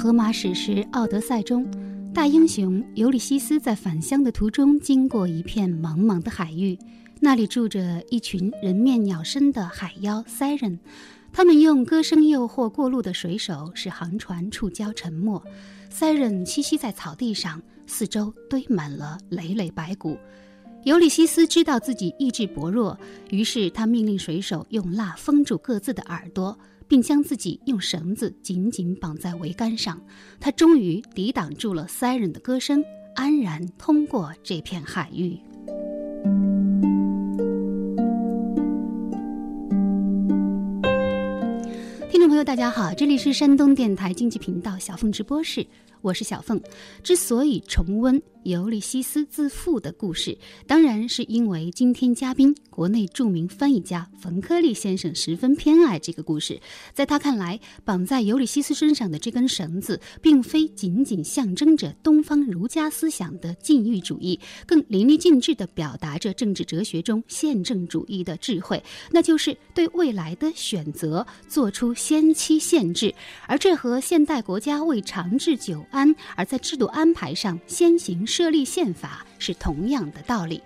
[0.00, 1.70] 荷马史诗《奥德赛》中，
[2.14, 6.78] 大英雄尤里西斯在返乡的途中，经过一片茫茫的海域，
[7.20, 10.78] 那里住着一群人面鸟身的海妖塞壬，
[11.30, 15.38] 他们用歌声诱惑过路的水手，使航船触礁沉没。
[15.90, 20.16] 塞壬栖息在草地上，四周堆满了累累白骨。
[20.84, 22.98] 尤里西斯知道自己意志薄弱，
[23.28, 26.58] 于是他命令水手用蜡封住各自的耳朵。
[26.90, 30.02] 并将自己用绳子紧紧绑在桅杆上，
[30.40, 35.38] 他终于抵挡住了塞人的歌声，安然通过这片海域。
[42.10, 45.64] 听众朋友，大家好，这里是山东电台经济频道小凤直播室，
[46.00, 46.60] 我是小凤。
[47.04, 48.20] 之所以重温。
[48.44, 56.58] 尤利西斯自负的故事，当然是因为今天嘉宾国内著名翻译家冯克利先生十分偏爱这个故事。
[56.94, 73.14] 在他看来，绑在尤利西斯身上的这根绳子，并非仅仅象征着东方儒家思想的禁欲主义，更淋漓尽致地表达着政治哲学中宪政主义的智慧，那就是对未来的选择做出先期限制。
[73.46, 78.26] 而这和现代国家为长治久安而在制度安排上先行。
[78.30, 80.62] 设立宪法是同样的道理，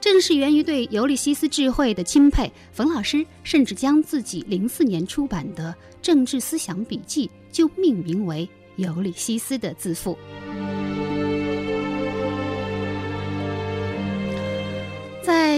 [0.00, 8.48] 正是源于对尤利西斯智慧的钦佩，冯老师甚至将自己零四年出版的政治思想笔记就命名为
[8.82, 10.16] 《尤利西斯的自负》。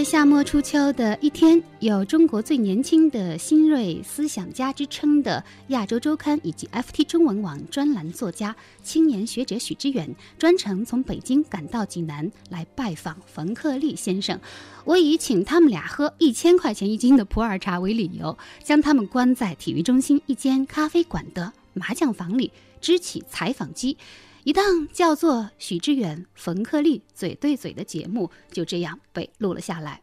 [0.03, 14.39] 夏末初秋的一天，有中国最年轻的新锐思想家之称的《亚洲周刊》以及 FT 中文网专栏作家、青年学者许知远，专程从北京赶到济南来拜访冯克利先生。
[14.85, 23.97] 我以请他们俩喝一千块钱一斤的普洱茶为理由，将他们关在体育中心一间咖啡馆的麻将房里，支起采访机。
[24.43, 30.01] 一档叫做许知远、冯克利嘴对嘴的节目就这样被录了下来。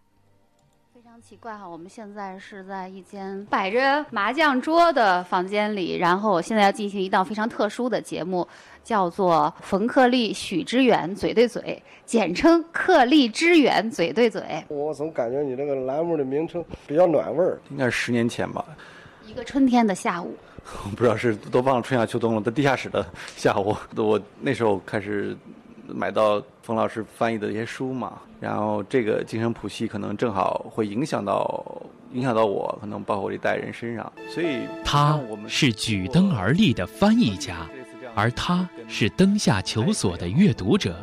[0.95, 8.47] 非常奇怪哈，我们现在是在一间摆着麻将桌的房间里，然后我现在要进行一档非常特殊的节目，
[8.85, 14.65] 叫做冯克利、许知远嘴对嘴，简称克利知远嘴对嘴。
[14.69, 18.65] 我总感觉你这个栏目的名称比较暖味儿，应该是十年前吧。
[19.27, 20.37] 一个春天的下午。
[20.85, 23.05] 我 不知道是都忘了春夏秋冬了，在地下室的
[23.37, 25.37] 下午，我那时候开始
[25.87, 37.67] 买到冯老师翻译的一些书嘛，然后这个精神谱系可能正好会影响到影响到我，可能包括我这代人身上，所以他是举灯而立的翻译家，
[38.15, 40.95] 而他是灯下求索的阅读者，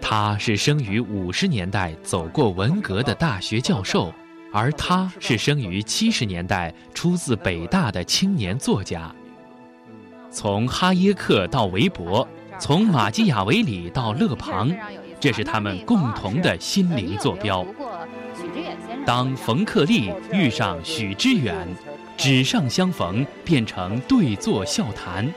[0.00, 4.12] 他是生于五十年代走过文革的大学教授。
[4.56, 9.14] 而他是生于七十年代、出自北大的青年作家。
[10.30, 12.26] 从哈耶克到韦伯，
[12.58, 14.74] 从马基雅维里到勒庞，
[15.20, 17.66] 这是他们共同的心灵坐标。
[19.04, 21.68] 当冯克利遇上许知远，
[22.16, 25.30] 纸上相逢变成对坐笑谈。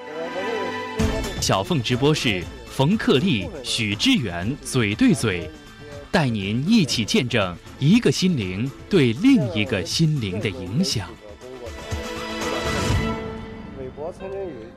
[1.42, 5.52] 小凤直播室，冯克利、许知远嘴对嘴。
[6.12, 11.08] 带您一起见证一个心灵对另一个心灵的影响。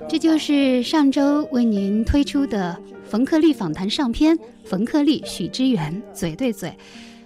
[0.09, 2.79] 这就是上周为您推出的
[3.09, 6.73] 冯克利访谈上篇，冯克利、许知远嘴对嘴。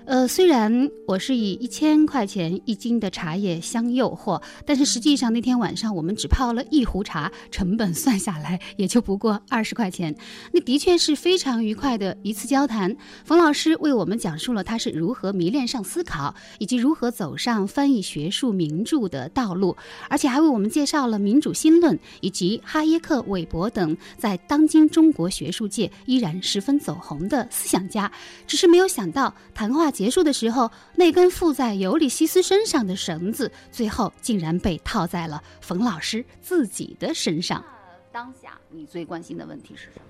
[0.06, 10.14] 呃，虽然我是以一千块钱一斤的茶叶相诱惑，但是实际上那天晚上我们只泡了一壶茶，成本算下来也就不过二十块钱。
[10.53, 12.97] 那的确是非常愉快的一次交谈。
[13.25, 19.76] 冯老师为我们讲述了他是如何迷恋上思考，以及如何走上翻译学术名著的道路，
[20.08, 28.08] 而且还为我们介绍了民主新论以及哈耶克、韦伯等在当今中国学术界依然十分走红的思想家。
[28.47, 29.91] 只是没有想到谈话。
[29.96, 37.64] 结束的时候，那根附在尤里西斯身上的绳子，最后竟然被套在了冯老师自己的身上。
[38.12, 40.02] 当下你最关心的问题是什么？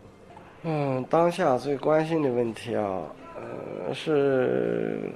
[0.64, 3.02] 嗯，当下最关心的问题啊，
[3.36, 5.08] 呃，是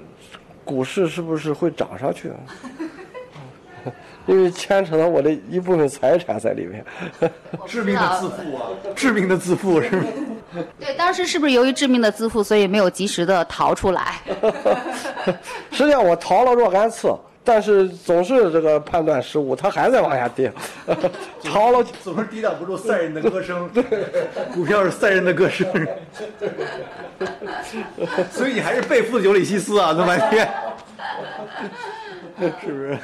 [0.64, 2.30] 股市是不是会涨上去？
[4.26, 6.84] 因为牵扯到我的一部分财产在里面。
[7.66, 8.62] 致命的自负啊！
[8.94, 10.04] 致命的自负是吗？
[10.80, 14.16] 对，当时是不是由于致命的自负，所以没有及时的逃出来？
[15.70, 17.08] 实际上我逃了若干次，
[17.44, 20.52] 但是总是这个判断失误，它还在往下跌。
[21.44, 23.70] 逃了总是抵挡不住赛人的歌声，
[24.52, 25.66] 股票是赛人的歌声，
[28.32, 30.48] 所以你还是背负尤里西斯啊，那半天，
[32.60, 32.98] 是不是？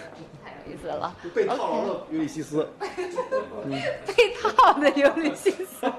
[0.67, 2.69] 太有意思了， 被套牢的尤里西斯。
[4.07, 5.93] 被套的尤里西斯。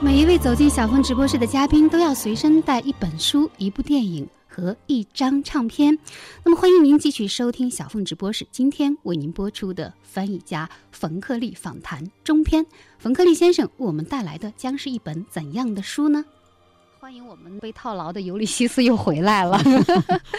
[0.00, 5.98] 每一位走进小凤直播室的嘉宾都要随身带一本书、一部电影和一张唱片。
[6.44, 12.64] 那么，欢迎您继续收听小凤直播室今天为您播出的翻译家冯克利访谈中篇。
[12.98, 16.24] 冯克利先生为我们带来的将是一本怎样的书呢？
[17.04, 19.60] 欢迎我们被套牢的尤利西斯又回来了。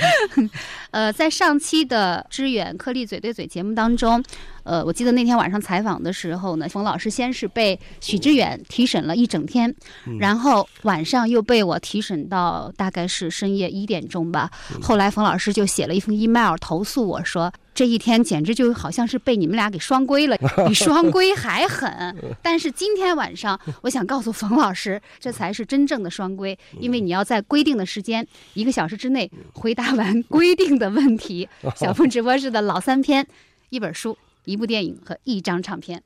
[0.90, 4.24] 呃，在上期的知远颗粒嘴对嘴节目当中，
[4.64, 9.72] 呃，我记得那天晚上采访的时候呢，冯老师先是被许知远提审了一整天，
[10.20, 14.50] 然后晚上又被我提审到大概是深夜一点钟吧。
[14.82, 22.16] 后来冯老师就写了一封 email 投诉我说，这一天简直就好像是被你们俩给双规了， 比双规还狠。
[22.42, 31.48] 但是今天晚上，我想告诉冯老师，这才是真正的双规，因为你要在规定的时间一个小时之内回答完规定的问题。
[31.76, 33.28] 小凤直播室的老三篇，
[33.70, 34.18] 一本书。
[34.46, 36.00] 一部电影和一张唱片，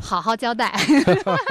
[0.00, 0.74] 好好交代。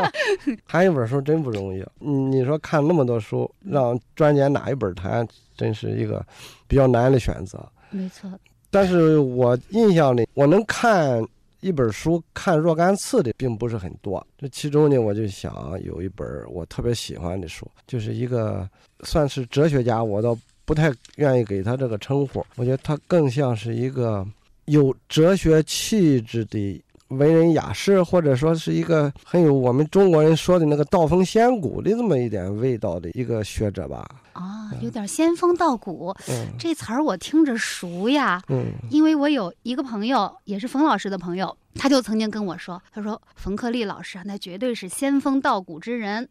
[0.68, 1.86] 谈一本书真不容易。
[2.01, 6.25] 嗯，你说看那么多书，让专拣哪一本谈，真是一个
[6.68, 7.63] 比较难的选择。
[7.92, 8.28] 没错。
[8.75, 11.25] 但是我印象里，我能看
[11.62, 14.27] 一本书看若干次的并不是很多。
[14.38, 18.69] 这其中呢，我就想有一本我特别喜欢的书，就是一个
[19.06, 22.45] 算是哲学家，我倒不太愿意给他这个称呼。
[22.57, 24.27] 我觉得他更像是一个
[24.66, 34.04] 有哲学气质的文人雅士，或者说是一个很有我们中国人说的那个道风仙骨的这么一点味道的一个学者吧。
[34.34, 38.42] 啊，有点仙风道骨，嗯这词儿我听着熟呀。
[38.50, 46.28] 嗯因为我有一个朋友，也是冯老师的朋友，他就曾经跟我说，他说冯克利老师啊，那绝对是仙风道骨之人，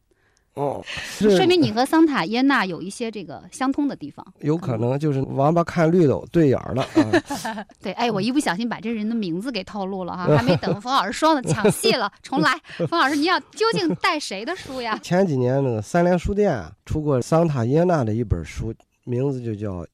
[0.55, 0.81] 哦，
[1.19, 4.25] 说明你和桑塔耶纳有一些这个相通的地方。
[4.41, 7.67] 有可能就是王八看绿豆对眼儿了啊。
[7.83, 12.57] 对，哎，我一不小心把这人的名字给透露了哈， 还没等冯老师说呢，抢戏了，重来。
[12.89, 14.97] 冯老师，你要究竟带谁的书呀？
[15.03, 18.73] 前几年那个三联书店啊出过桑塔耶纳的一本书，
[19.03, 19.83] 名字就叫《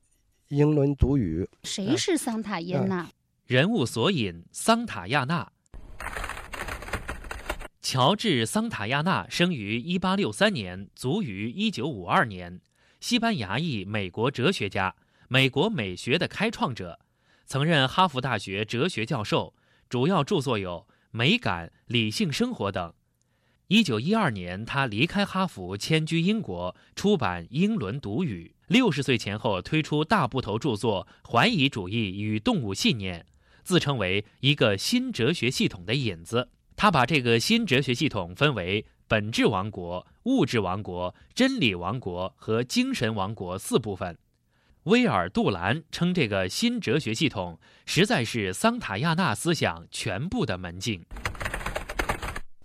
[0.48, 1.42] 英伦独语》。
[1.62, 3.08] 谁是桑塔耶纳？
[3.46, 5.50] 人物索引：桑塔亚纳。
[7.82, 12.60] 乔治·桑塔亚纳生于1863年，卒于1952年，
[13.00, 14.94] 西班牙裔美国哲学家，
[15.28, 17.00] 美国美学的开创者，
[17.46, 19.54] 曾任哈佛大学哲学教授，
[19.88, 22.92] 主要著作有《美感》《理性生活》等。
[23.68, 28.54] 1912年，他离开哈佛，迁居英国，出版《英伦独语》。
[28.66, 33.20] 六十岁前后，推出大部头著作《怀疑主义与动物信念》，
[33.64, 36.50] 自称为一个新哲学系统的引子。
[36.82, 44.16] 他把这个新哲学系统分为本质王国、物质王国、真理王国和精神王国四部分。
[44.84, 51.04] 威尔·杜兰称这个新哲学系统实在是桑塔亚纳思想全部的门径。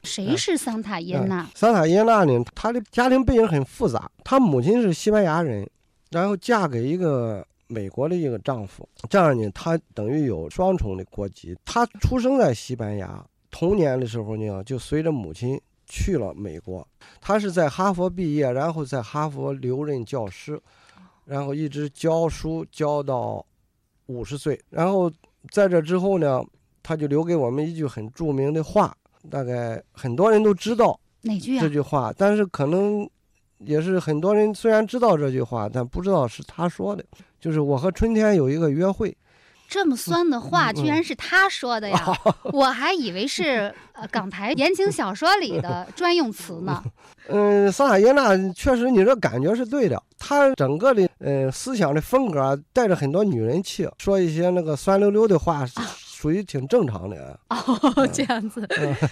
[0.04, 1.48] 谁是桑塔耶纳嗯？
[1.54, 5.70] 桑塔耶纳呢，他的家庭背景很复杂，他母亲是西班牙人，
[6.12, 11.54] 然后嫁给一个美国的一个丈夫，这样呢，他等于有双重的国籍。
[11.66, 13.22] 他出生在西班牙，
[13.58, 16.86] 童年的时候呢，就随着母亲去了美国。
[17.22, 20.62] 他是在哈佛毕业，然后在哈佛留任教师，
[21.24, 23.46] 然后一直教书教到
[24.08, 24.60] 五十岁。
[24.70, 25.10] 然后
[25.52, 26.44] 在这之后呢，
[26.84, 28.94] 他就留给我们一句很著名的话，
[29.30, 31.00] 大概很多人都知道。
[31.22, 31.70] 哪句啊这？
[31.70, 33.10] 句话，但是可能
[33.60, 37.06] 也是很多人虽然知道这句话，但不知道是他说的。
[37.40, 39.16] 就是我和春天有一个约会，
[39.76, 42.18] 这么酸的话，嗯居然是他说的呀！
[42.54, 46.82] 我还以为是呃港台言情小说里的 专用词呢。
[47.28, 55.74] 嗯，桑海耶娜确实你这感觉是对的，他整个的呃思想的风格啊带着很多女人气，说一些那个酸溜溜的话，是
[56.06, 57.38] 属于挺正常的。
[57.50, 58.66] 哦，这样子。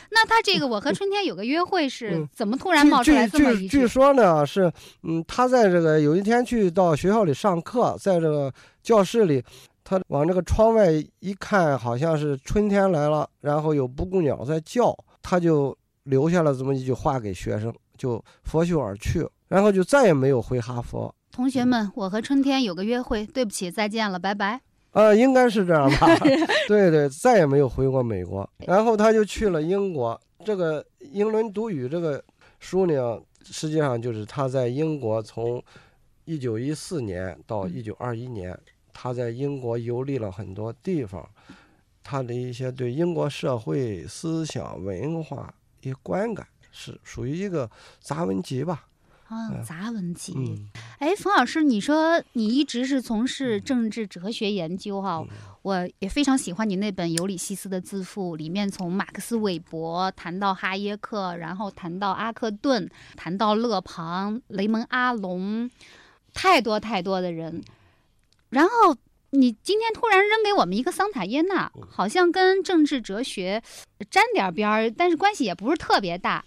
[0.09, 3.79] 那他这个我和春天有个约会是嗯怎么突然冒出来这么一句？
[3.79, 9.43] 据说呢是，嗯，他在这个有一天去到学校里上课，在这个教室里，
[9.83, 21.13] 他往这个窗外一看，好像是春天来了，然后有布谷鸟在叫，他就留下了这么一句话给学生，就拂袖而去，然后就再也没有回哈佛。
[21.31, 24.61] 同学们，我和春天有个约会，对不起，再见了，拜拜。
[24.91, 26.07] 呃， 应该是这样吧？
[26.67, 28.47] 对对，再也没有回过美国。
[28.67, 30.19] 然后他就去了英国。
[30.45, 32.23] 这个《英伦独语》这个
[32.59, 35.63] 书呢，实际上就是他在英国从
[36.25, 38.55] 一九一四年到一九二一年，
[38.93, 41.27] 他在英国游历了很多地方，
[42.03, 47.69] 他的一些对英国社会思想文化一些观感，是属于一个
[47.99, 48.85] 杂文集吧。
[49.29, 50.33] 啊，杂文集。
[50.35, 50.69] 嗯，
[50.99, 55.25] 哎，冯老师，你说你一直是从事政治哲学研究哈，
[55.63, 65.67] 我也非常喜欢你那本《尤里西斯的自负》，里面从马克思韦伯谈到哈耶克，然后谈到阿克顿，谈到勒庞、雷蒙阿隆，
[66.33, 67.63] 太多太多的人。
[68.53, 68.95] 然后
[69.31, 73.61] 你今天突然扔给我们一个桑塔耶纳，好像跟政治哲学
[74.11, 76.45] 沾点边儿，但是关系也不是特别大。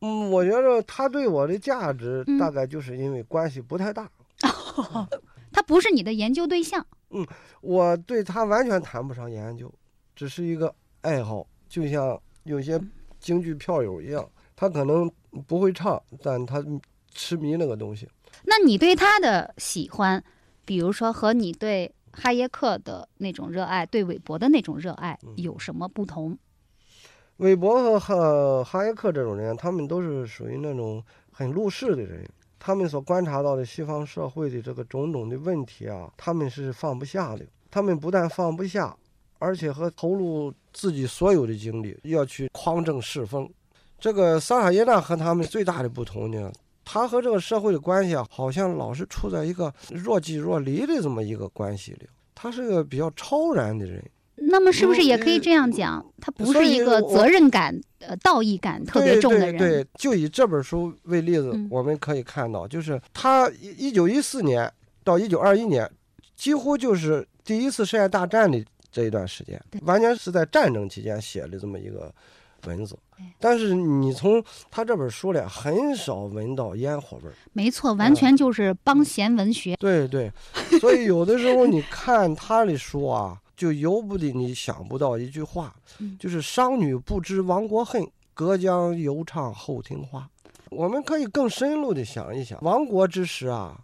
[0.00, 4.10] 嗯，我觉得他对我的价值嗯大概就是因为关系不太大，
[5.52, 6.84] 他不是你的研究对象。
[7.10, 7.26] 嗯
[7.60, 9.72] 我对他完全谈不上研究，
[10.16, 12.80] 只是一个爱好，就像有些
[13.20, 15.08] 京剧票友一样，他可能
[15.46, 16.64] 不会唱，但他
[17.14, 18.08] 痴迷那个东西。
[18.42, 20.22] 那你对他的喜欢，
[20.64, 26.36] 比如说和你对哈耶克的那种热爱，对韦伯的那种热爱有什么不同？
[27.38, 32.28] 韦伯和哈哈耶克这种人，他们都是属于那种很入世的人，
[32.58, 37.44] 他们所观察到的西方社会的这个种种的问题啊，他们是放不下的。
[37.70, 38.94] 他们不但放不下，
[39.38, 43.48] 而且和投入自己所有的精力要去匡正世风。
[43.98, 46.52] 这个萨哈耶纳和他们最大的不同呢，
[46.84, 52.08] 他和这个社会的关系啊，好像老是处在一个若即若离的这么一个关系里。
[52.34, 54.02] 他是个比较超然的人。
[54.34, 59.56] 那么是不是也可以这样讲，他不是一个责任感、呃道义感特别重的人？
[59.56, 64.68] 对对对，就以这本书为例子，嗯我们可以看到，就是他一九一四年
[65.04, 65.88] 到一九二一年，
[66.34, 72.12] 几乎就是第一次世界大战的这一段时间，完全是在战争期间写的这么一个
[72.66, 73.24] 文字对。
[73.38, 77.34] 但是你从他这本书里很少闻到烟火味儿。
[77.52, 79.76] 没错，完全就是帮闲文学。
[79.76, 80.30] 对对，
[80.80, 90.28] 所以有的时候你看他的书啊，就由不得你想不到一句话嗯，就是“商女不知亡国恨，隔江犹唱后庭花”。
[90.70, 93.78] 我们可以更深入的想一想，亡国之时啊，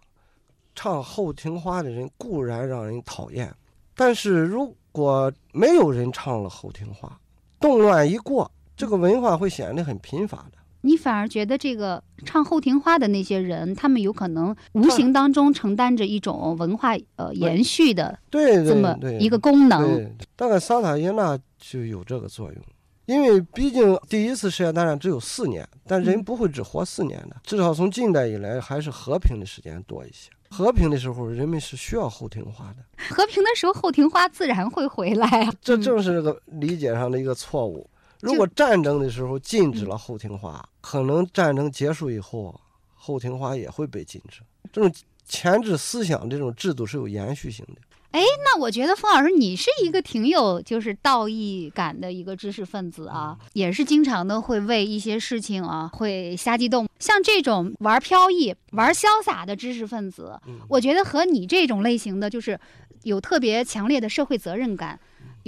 [0.73, 3.53] 唱后庭花的人固然让人讨厌，
[3.95, 7.19] 但是如果没有人唱了后庭花，
[7.59, 10.57] 动乱一过，这个文化会显得很贫乏的。
[10.79, 20.09] 你反而觉得这个唱后庭花的那些人，他们有可能无形当中承担着一种文化呃延续的对这么一个功能。
[20.37, 22.63] 大概桑塔耶纳就有这个作用，
[23.07, 30.29] 因为毕竟第一次世界大战只有四年，但人嗯不会只活四年的，至少从近代以来还是和平的时间多一些。
[30.49, 32.77] 和平的时候，人们是需要后庭花的，
[33.13, 35.53] 和平的时候，后庭花自然会回来啊。
[35.61, 37.85] 这嗯正是这个理解上的一个错误。
[38.21, 42.59] 如果战争的时候禁止了后庭花，可能战争结束以后，
[42.93, 44.41] 后庭花也会被禁止。
[44.71, 44.93] 这种
[45.25, 47.81] 前置思想这种制度是有延续性的。
[48.11, 56.89] 哎那我觉得冯老师，你是一个挺有就是道义感的一个知识分子啊，也是经常的会为一些事情啊会瞎激动。
[56.97, 62.59] 像这种玩飘逸、玩潇洒的知识分子，嗯我觉得和你这种类型的，就是
[63.03, 64.99] 有特别强烈的社会责任感。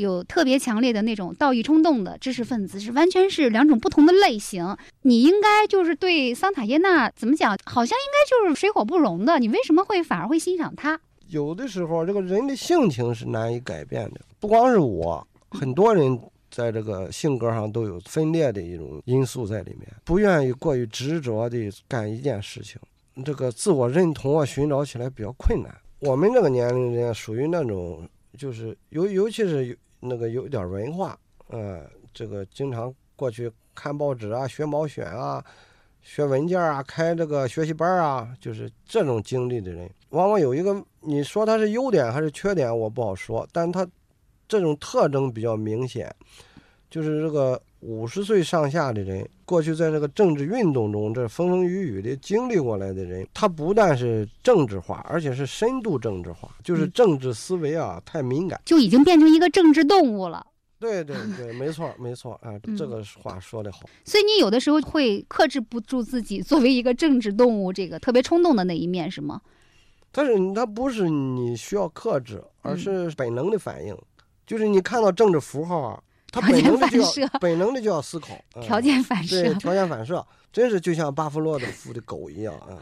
[0.01, 4.75] 有特别强烈的那种道义冲动的知识分子，是完全是两种不同的类型。
[5.03, 9.39] 你应该就是对桑塔耶纳怎么讲，好像应该就是水火不容的。
[9.39, 11.00] 你为什么会反而会欣赏他？
[11.29, 22.81] 有的时候，这个人的性情是难以改变的，不光是我，很多人在这个性格上都有分裂的一种因素在里面，不愿意过于执着地干一件事情，
[23.24, 25.74] 这个自我认同啊，寻找起来比较困难。
[26.00, 28.05] 我们这个年龄人属于那种，
[28.38, 31.17] 就是尤尤其是那个有点文化，
[31.50, 35.41] 嗯，这个经常过去看报纸啊，学毛选啊，
[36.01, 43.88] 学文件啊，开这个学习班啊，就是这种经历的人，往往有一个，你说他是优点还是缺点，我不好说，但他
[44.48, 46.13] 这种特征比较明显，
[46.89, 58.62] 就是这个五十岁上下的人，过去在这个政治运动中这风风雨雨的经历过来的人，他不但是政治化，而且是深度政治化，就是嗯政治思维啊太敏感。
[58.63, 60.48] 就已经变成一个政治动物了。
[60.79, 63.81] 对对对，没错没错啊，这嗯个话说的好。
[64.05, 69.41] 所以你有的时候会克制不住自己作为一个政治动物这个特别冲动的那一面，是吗？
[70.13, 73.96] 但是它不是你需要克制，而嗯是本能的反应，
[74.48, 82.79] 就是你看到政治符号啊，它条件本能的就要本能的就要思考， 嗯条件反射对，条件反射，真是就像巴甫洛夫的狗一样啊。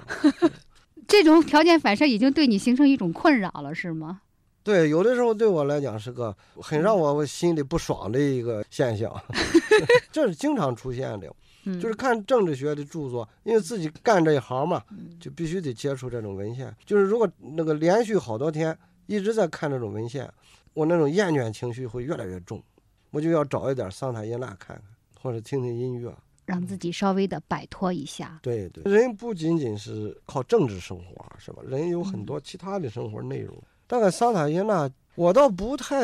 [1.08, 4.22] 这种条件反射已经对你形成一种困扰了，是吗？
[4.62, 9.12] 对，有的时候对我来讲是个很让我心里不爽的一个现象，
[10.12, 11.28] 这是经常出现的。
[11.66, 14.82] 嗯就是看政治学的著作，因为自己干这一行嘛，
[15.20, 16.74] 就必须得接触这种文献。
[16.86, 18.76] 就是如果那个连续好多天
[19.08, 20.28] 一直在看这种文献，
[20.74, 22.64] 我那种厌倦情绪会越来越重，
[23.12, 24.82] 我就要找一点桑塔耶纳看看，
[25.22, 26.14] 或者听听音乐。
[26.46, 28.40] 让自己稍微的摆脱一下。
[28.42, 31.62] 对对，人不仅仅是靠政治生活，是吧？
[31.68, 33.56] 人有很多其他的生活内容。
[33.86, 35.96] 大概桑塔耶纳，我倒不太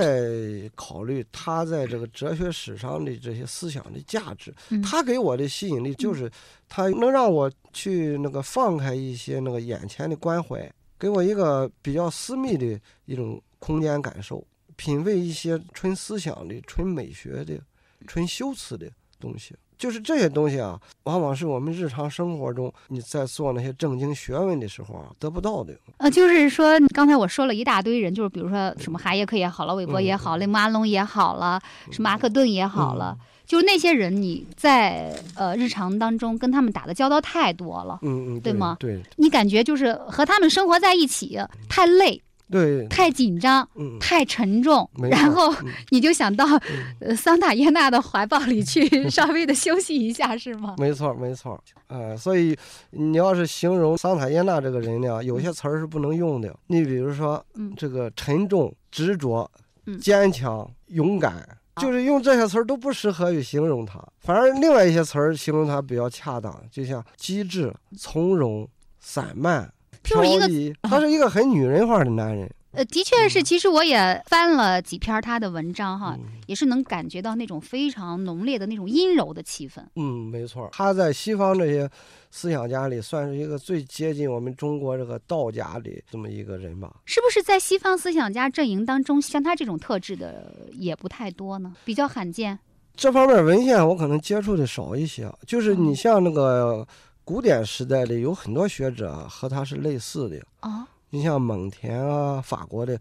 [0.75, 4.53] 考虑他在这个哲学史上的这些思想的价值。
[4.69, 6.29] 嗯他给我的吸引力就是，
[6.69, 14.45] 他能让我去那个放开一些那个眼前的关怀，给我一个比较私密的一种空间感受，
[14.75, 17.59] 品味一些纯思想的、纯美学的、
[18.07, 18.89] 纯修辞的
[19.19, 19.55] 东西。
[19.77, 25.73] 就是这些东西啊，往往是我们日常生活中你在做那些正经学问的时候啊得不到的。
[25.97, 45.53] 呃，就是说，刚才我说了一大堆人，就是比如说什么哈耶克也好了，韦伯也好了，马龙也好了，什么阿克顿也好了，就是那些人，你在呃日常当中跟他们打的交道太多了，嗯嗯，对吗对你感觉就是和他们生活在一起太累、对，太紧张、嗯，太沉重，然后
[45.89, 47.09] 你就想到嗯。
[47.09, 50.75] 呃桑塔耶纳的怀抱里去 稍微的休息一下，是吗？
[50.77, 52.55] 没错没错，呃，所以
[52.91, 56.55] 你要是形容桑塔耶纳这个人呢，有些词儿是不能用的。
[56.67, 57.73] 你比如说，嗯。
[57.75, 59.49] 这个沉重、执着
[59.87, 61.45] 嗯、坚强、勇敢，
[61.77, 68.67] 就是用这些词儿都不适合于形容他，反而另外一些词儿形容他比较恰当，就像机智、从容、
[68.99, 69.71] 散漫、
[70.05, 72.49] 就是一个，他是一个很女人化的男人。
[72.71, 79.81] 呃，的确是，其实我也翻了几篇他的文章哈，嗯也是能感觉到那种非常浓烈的那种阴柔的气氛。
[79.95, 81.89] 嗯，没错，他在西方这些
[82.31, 86.93] 思想家里算是一个最接近我们中国这个道家的这么一个人吧。
[87.05, 91.73] 是不是在西方思想家阵营当中，像他这种特质的也不太多呢？
[91.85, 92.59] 比较罕见。
[92.97, 96.85] 这方面文献我可能接触的少一些，就是你嗯像那个
[97.25, 100.85] 古典时代的有很多学者啊和他是类似的，哦。
[101.09, 102.99] 你像蒙田啊，法国的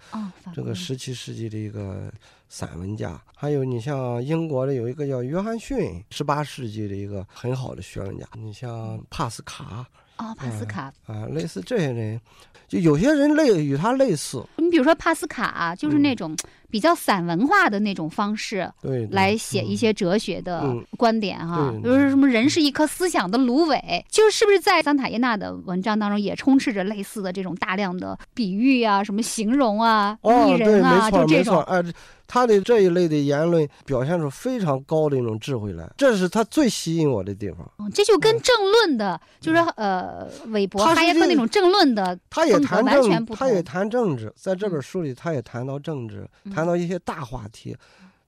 [0.54, 2.12] 这个十七世纪的一个
[2.48, 9.84] 散文家，还有你像英国的有一个叫约翰逊，十八世纪的一个很好的学问家，你像帕斯卡
[10.18, 10.92] 哦，帕斯卡。
[11.06, 12.20] 啊，类似这些人，
[12.68, 16.36] 就有些人类与他类似，你比如说帕斯卡、啊就是嗯那种
[16.74, 18.68] 比较散文化的那种方式。
[18.82, 31.62] 对，来写一些哲学的嗯观点哈，对比如说什么人是一颗思想的芦苇，就是不是在桑塔耶纳的文章当中也充斥着类似的这种大量的比喻啊、什么形容啊、哦，拟，人啊，就这，种。
[31.62, 31.80] 哎，
[32.26, 37.58] 他的这一类的言论表现出非常高的一种智慧来，这是他最吸引我的地方。
[37.78, 47.76] 嗯这就跟政论的，就是呃，韦伯、他是哈耶克那种政论的他也谈政，完全不他也谈政治，在这本嗯书里，他也谈到政治，嗯谈到一些大话题，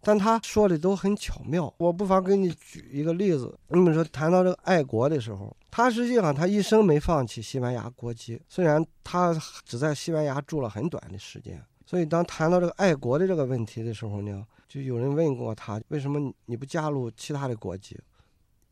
[0.03, 1.73] 但他说的都很巧妙。
[1.79, 11.59] 我不妨给你举一个例子，你比如说谈到这个爱国的时候，他实际上他一生没放弃西班牙国籍，虽然他只在西班牙住了很短的时间。
[11.87, 17.99] 所以当谈到这个爱国的这个问题的时候呢，就有人问过他，为什么你你不加入其他的国籍？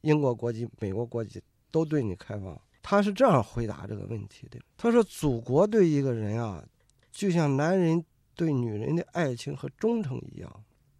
[0.02, 2.60] 英国国籍、美国国籍都对你开放。
[2.82, 6.62] 他是这样回答这个问题的：他说，祖国对一个人啊，
[7.10, 8.04] 就像男人
[8.36, 10.50] 对女人的爱情和忠诚一样，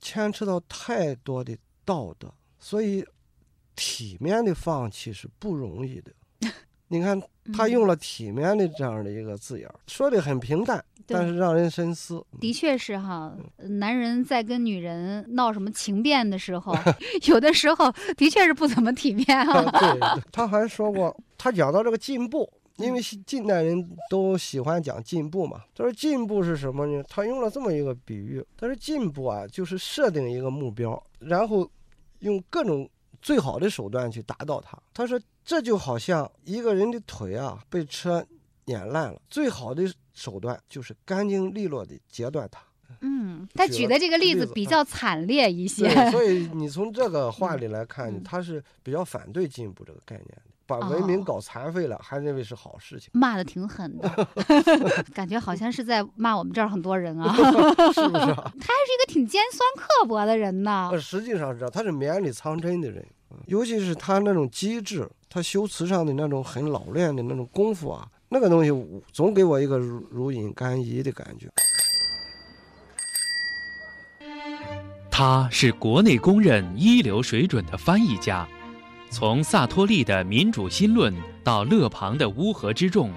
[0.01, 3.05] 牵扯到太多的道德，所以
[3.77, 6.12] 体面的放弃是不容易的。
[6.88, 7.20] 你看，
[7.53, 12.25] 他嗯用了“体面”的这样的一个字眼儿，说的很平淡，但是让人深思。
[12.38, 16.94] 的确是哈，呃男人在跟女人闹什么情变的时候， 嗯
[17.27, 25.63] 有的时候的确是不怎么体面啊对 他还说过，他讲到这个进步，因为西近代人都喜欢讲进步嘛。
[25.75, 27.03] 他说进步是什么呢？
[27.09, 31.71] 他用了这么一个比喻，他说进步啊，就是设定一个目标，然后
[32.21, 32.89] 用各种
[33.23, 34.79] 最好的手段去达到它。
[34.93, 38.27] 他说这就好像一个人的腿啊被车
[38.65, 42.61] 碾烂了，最好的手段就是干净利落的截断它。
[43.01, 45.89] 嗯，他举的这个例例子比较惨烈一些。
[45.89, 54.29] 对，所以 你从这个话里来看嗯，他是比较反对进步这个概念的，把文明哦搞残废了，还认为是好事情，骂的挺狠的，
[55.14, 57.33] 感觉好像是在骂我们这儿很多人啊。
[57.92, 58.53] 是不是啊？
[58.61, 60.98] 他是一个挺尖酸刻薄的人呢呃。
[60.98, 68.70] 实际上是这样，他是绵里藏针的人，嗯尤其是他那种机智，他修辞上的那种很老练的那种功夫啊，那个东西
[69.12, 71.48] 总给我一个如如饮甘饴的感觉。
[75.11, 78.48] 他是国内公认一流水准的翻译家，
[79.14, 83.11] 从萨托利的《民主新论》到勒庞的《乌合之众》，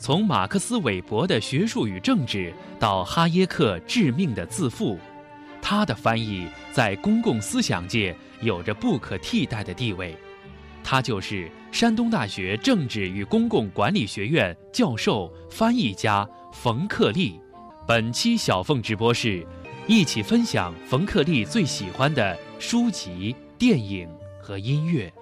[0.00, 4.98] 从马克思韦伯的学术与政治到哈耶克致命的自负，
[5.62, 10.16] 他的翻译在公共思想界有着不可替代的地位。
[10.82, 17.40] 他就是山东大学政治与公共管理学院教授、翻译家冯克利。
[17.86, 19.46] 本期小凤直播室，
[19.86, 24.08] 一起分享冯克利最喜欢的书籍、电影
[24.42, 25.14] 和音乐。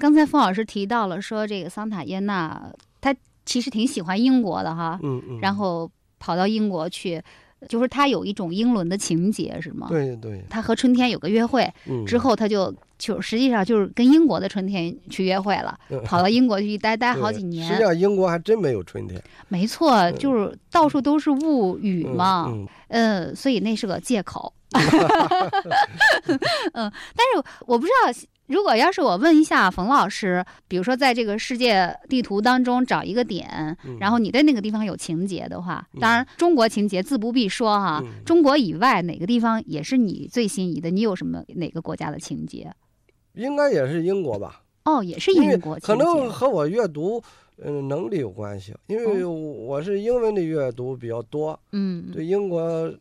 [0.00, 7.22] 刚才冯老师提到了说，这个桑塔耶纳他其实挺喜欢英国的哈，嗯嗯，然后跑到英国去，
[7.68, 9.86] 就是他有一种英伦的情节，是吗？
[9.90, 17.78] 对对，他和春天有个约会嗯，之后，他就就实际上就是跟英国的春天去约会了，嗯跑到英国去一待 待好几实际年。
[17.78, 24.52] 上英国还真没有春天没错，就是到处都是雾雨嗯嘛，嗯嗯，所以那是个借口。
[26.74, 28.12] 嗯，但是我不知道，
[28.50, 40.90] 如果要是我问一下冯老师，比如说在这个世界地图当中找一个点，嗯然后你对那个地方有情节的话，嗯当然中国情节自不必说哈，嗯中国以外哪个地方也是你最心仪的？
[40.90, 42.72] 你有什么哪个国家的情节？
[43.34, 44.62] 应该也是英国吧？
[44.84, 46.28] 哦，也是英国情可能。
[46.28, 47.22] 和我阅读
[47.62, 52.92] 嗯能力有关系，因为我是英文的阅读比较多，嗯，对英国呃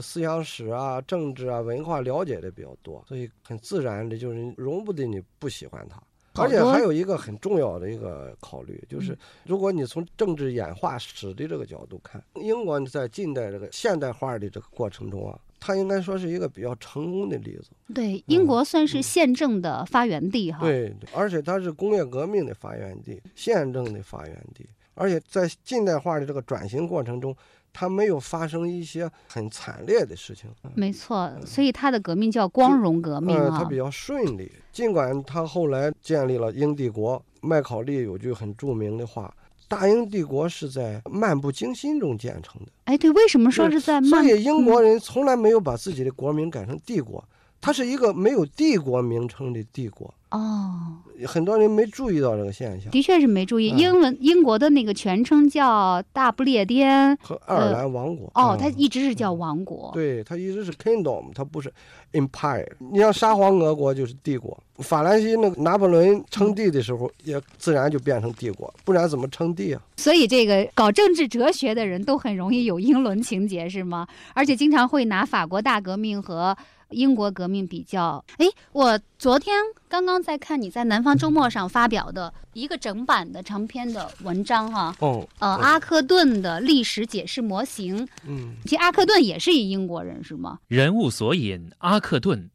[0.00, 6.00] 思想史啊、政治啊、文化了解的比较多，所以很自然的就是容不得你不喜欢它。
[6.34, 17.70] 而且还有一个很重要的一个考虑，就是嗯如果你从政治演化史的这个角度看，英国在近代这个现代化的这个过程中啊，它应该说是一个比较成功的例子。
[17.92, 27.34] 对，英国算是宪政的发源地哈。，嗯对，对而且它是工业革命的发源地，宪政的发源地，而且在近代化的这个转型过程中，
[27.72, 30.50] 它没有发生一些很惨烈的事情。
[30.74, 33.64] 没错，所以他的革命叫光荣革命呃，啊它。
[33.64, 34.50] 比较顺利。
[34.72, 39.32] 尽管他后来建立了英帝国，麦考利有句很著名的话
[39.68, 42.72] ：“大英帝国是在漫不经心中建成的。
[42.84, 44.26] 哎，对，为什么说是在”所曼？
[44.26, 47.22] 以英国人从来没有把自己的国名改成帝国，
[47.60, 50.12] 它是一个没有帝国名称的帝国。
[50.30, 52.90] 哦，很多人没注意到这个现象。
[52.90, 57.16] 的确是没注意，嗯英文英国的那个全称叫大不列颠。
[57.22, 59.90] 和爱尔兰王国哦，嗯它一直是叫王国。
[59.94, 61.72] 对，它一直是 kingdom，它不是
[62.12, 62.66] empire。
[62.92, 69.80] 你像沙皇俄国就是帝国，法兰西那个拿破仑称帝的时候，也自然就变成帝国，不然怎么称帝啊？
[69.96, 74.06] 所以这个搞政治哲学的人都很容易有英伦情节，是吗？
[74.34, 76.56] 而且经常会拿法国大革命和
[76.90, 78.24] 英国革命比较。
[78.38, 79.54] 哎，我昨天
[79.88, 88.08] 刚刚在看你在南方周末上发表的一个整版的长篇的文章哈，哦，呃，嗯阿克顿的历史解释模型。
[88.26, 90.58] 嗯，其实阿克顿也是一英国人，是吗？
[90.68, 92.48] 人物索引：阿克顿。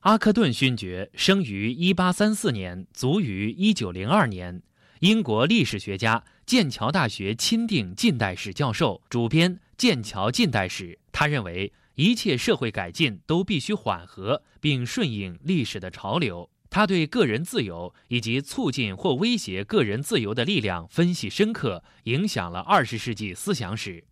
[0.00, 4.62] 阿克顿勋爵生于1834年，卒于1902年，
[5.00, 10.92] 英国历史学家，剑桥大学钦定近代史教授，主编《剑桥近代史》。
[11.12, 16.48] 他认为，一切社会改进都必须缓和，并顺应历史的潮流。
[16.70, 24.04] 他对个人自由以及促进或威胁个人自由的力量分析深刻，影响了二十世纪思想史。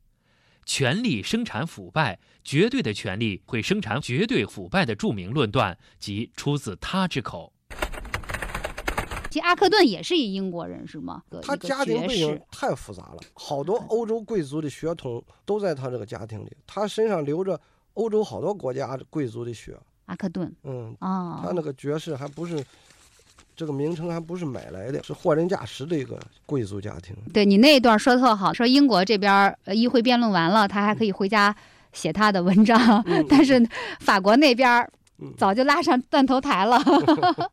[0.65, 7.53] 权力生产腐败，绝对的权力会生产绝对腐败的著名论断，即出自他之口。
[9.31, 11.23] 其实阿克顿也是一英国人，是吗？
[11.41, 12.41] 他家庭背景。
[12.51, 17.61] 太复杂了，好多欧洲贵族的血统都在他这个家庭里，他身上流着
[17.97, 19.77] 欧洲好多国家贵族的血。
[20.07, 22.65] 阿克顿嗯，啊，他那个爵士还不是
[23.57, 27.17] 这个名称还不是买来的，是货真价实的一个贵族家庭。
[27.35, 31.55] 对你那一段说特好，说英国这边议会辩论完了，他还可以回家
[31.93, 33.61] 写他的文章，嗯但是
[33.99, 34.89] 法国那边
[35.37, 36.81] 早就拉上断头台了。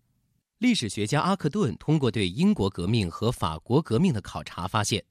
[0.60, 5.03] 历史学家阿克顿通过对英国革命和法国革命的考察发现，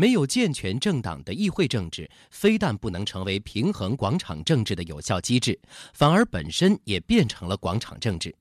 [0.00, 5.60] 没有健全政党的议会政治，非但不能成为平衡广场政治的有效机制，
[5.92, 8.34] 反而本身也变成了广场政治。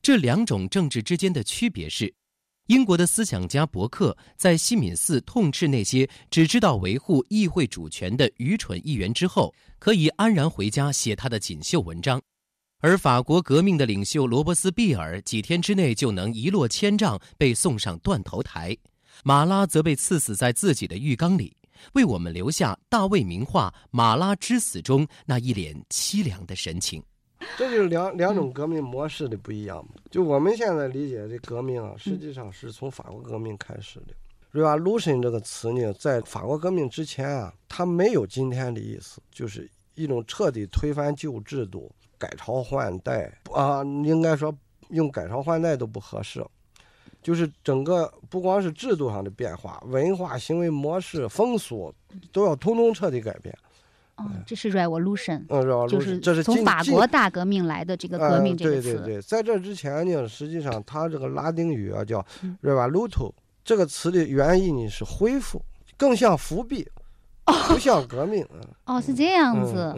[0.00, 2.14] 这两种政治之间的区别是，
[2.68, 12.18] 英国的思想家伯克在西敏寺痛斥那些只知道维护议会主权的愚蠢议员之后，可以安然回家写他的锦绣文章。
[12.78, 18.74] 而法国革命的领袖罗伯斯庇尔几天之内就能一落千丈，被送上断头台；
[19.28, 21.56] 马拉则被刺死在自己的浴缸里，
[21.94, 27.02] 为我们留下大卫名画《马拉之死》中那一脸凄凉的神情。
[27.58, 29.94] 这就是两两种革命模式的不一样嘛。
[30.12, 34.14] 就我们现在理解的革命啊，实际上是从法国革命开始的。
[34.52, 44.56] revolution 这个词呢，在法国革命之前啊，它没有今天的意思，就是一种彻底推翻旧制度、改朝换代啊，应该说
[44.90, 46.46] 用改朝换代都不合适。
[47.26, 51.92] 就是整个不光是制度上的变化，文化、行为模式、风俗
[52.30, 53.52] 都要通通彻底改变。
[54.14, 58.92] 哦，这是 revolution，嗯，就是这是从法国大革命来的这个革命这个词。
[58.92, 62.24] 对对对，在这之前呢，实际上它这个拉丁语啊叫
[62.62, 63.32] revoluto，
[63.64, 65.60] 这个词的原意呢是恢复，
[65.96, 66.86] 更像复辟，
[67.66, 68.46] 不像革命。
[68.84, 69.92] 哦，是这样子。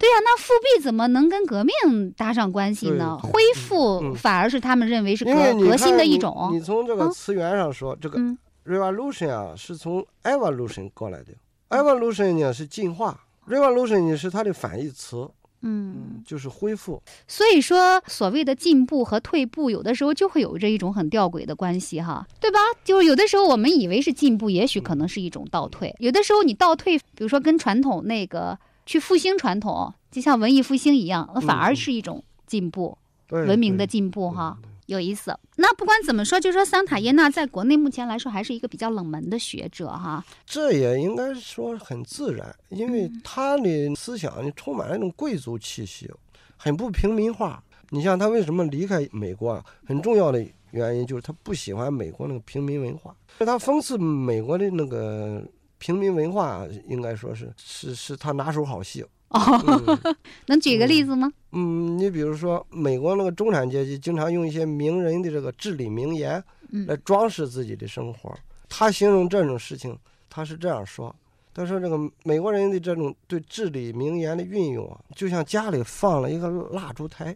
[0.00, 3.18] 对呀，那复辟怎么能跟革命搭上关系呢？
[3.18, 6.48] 恢复反而是他们认为是革革新的一种。
[6.54, 8.18] 你从这个词源上说，这个
[8.64, 11.34] revolution 啊是从 evolution 过来的
[11.68, 15.28] ，evolution 呢是进化，revolution 呢是它的反义词，
[15.60, 17.02] 嗯，就是恢复。
[17.28, 22.58] 所以说，所谓的进步和退步，有的时候就会有着一种很吊诡的关系，哈，对吧？
[22.82, 28.58] 就是有的时候我们以为是进步，也许可能是一种倒退；有的时候你倒退，比如说跟传统那个。
[28.90, 32.98] 去复兴传统，就像文艺复兴一样，那反而是一种进步，
[33.28, 35.32] 文明的进步哈，有意思。
[35.58, 40.24] 那不管怎么说，就说桑塔耶纳在国内目前来说还是一个比较冷门的学者哈。
[40.44, 46.10] 这也应该说很自然，因为他的思想充满了那种贵族气息，
[46.56, 47.62] 很不平民化。
[47.90, 49.64] 你像他为什么离开美国啊？
[49.86, 55.46] 很重要的原因就是他不喜欢美国那个平民文化，他讽刺美国的那个。
[55.80, 59.98] 平民文化应该说是是是他拿手好戏哦，
[60.46, 61.32] 能举个例子吗？
[61.52, 66.42] 嗯，你比如说美国那个中产阶级经常用一些名人的这个至理名言
[66.86, 68.36] 来装饰自己的生活。
[68.68, 71.14] 他形容这种事情，他是这样说：
[71.54, 77.34] 他说这个美国人的这种对至理名言的运用啊，就像家里放了一个蜡烛台，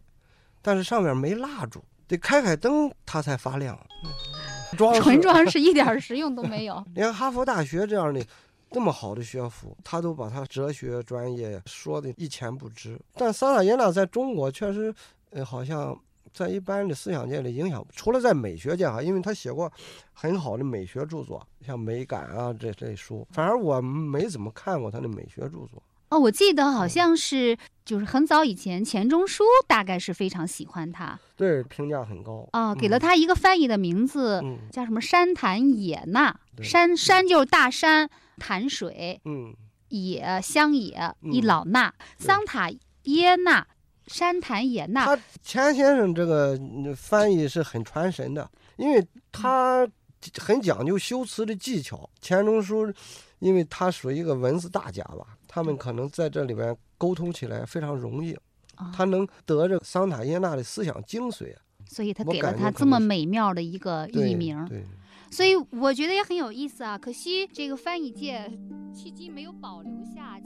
[0.60, 3.78] 但是上面没蜡烛，得开开灯它才发亮。
[5.00, 6.84] 纯装饰一点实用都没有。
[6.94, 8.24] 连哈佛大学这样的
[8.70, 13.00] 这么好的学府，他都把他哲学专业说的一钱不值。
[13.14, 14.92] 但萨塔耶纳在中国确实，
[15.30, 15.96] 呃，好像
[16.32, 19.70] 在一般的思想界里影响，除了在美学界哈，因为他写过
[20.12, 25.80] 很好的美学著作，像《美感》啊这这类书，反而我没怎么看过他的美学著作。
[26.14, 39.52] 哦，我记得好像是，就是很早以前，钱钟书大概是非常喜欢他，对，评价很高啊，给了他一个翻译的名字，叫什么山潭野纳，山山就是大山，潭水，嗯，
[39.88, 42.70] 野乡野一老衲，桑塔
[43.02, 43.66] 耶纳，
[44.06, 45.04] 山潭野纳。
[45.04, 46.56] 他钱先生这个
[46.96, 49.84] 翻译是很传神的，因为他
[50.38, 52.08] 很讲究修辞的技巧。
[52.20, 52.92] 钱钟书，
[53.40, 55.36] 因为他属于一个文字大家吧。
[55.54, 58.36] 他们可能在这里边沟通起来非常容易，
[58.92, 61.54] 他能得着桑塔耶纳的思想精髓，
[61.86, 64.66] 所以他给了他这么美妙的一个译名。
[64.66, 64.84] 对，
[65.30, 66.98] 所以我觉得也很有意思啊。
[66.98, 68.50] 可惜这个翻译界
[68.92, 70.40] 迄今没有保留下。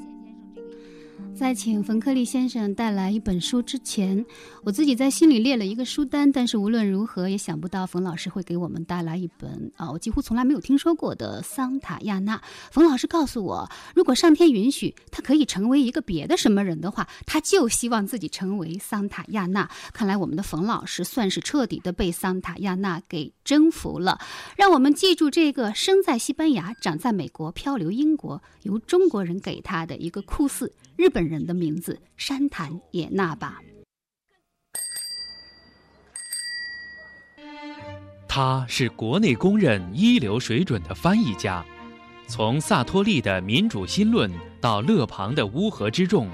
[1.38, 4.26] 在请冯克利先生带来一本书之前，
[4.64, 12.42] 我自己在心里列了一个书单，但是无论如何也想不到冯老师会给我们带来一本啊，我几乎从来没有听说过的桑塔亚纳。
[12.72, 19.70] 冯老师告诉我，如果上天允许他可以成为一个别的什么人的话，他就希望自己成为桑塔亚纳。
[19.92, 24.18] 看来我们的冯老师算是彻底的被桑塔亚纳给征服了。
[24.56, 31.27] 让我们记住这个生在西班牙、长在美国、漂流英国，由中国人给他的一个酷似日本。
[31.28, 33.60] 人的名字山潭野纳吧。
[38.26, 41.64] 他是国内公认一流水准的翻译家，
[42.26, 46.26] 从萨托利的《民主新论》到勒庞的《乌合之众》，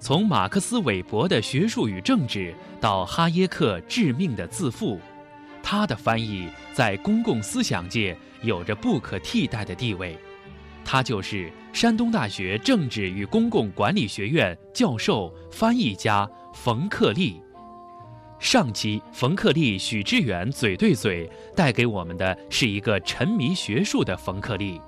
[0.00, 4.96] 从马克思韦伯的《学术与政治》到哈耶克《致命的自负》，
[5.62, 10.18] 他的翻译在公共思想界有着不可替代的地位。
[10.84, 17.40] 他就是山东大学政治与公共管理学院教授、翻译家冯克利。
[18.38, 24.78] 上期冯克利、许知远嘴对嘴带给我们的是一个沉迷学术的冯克利。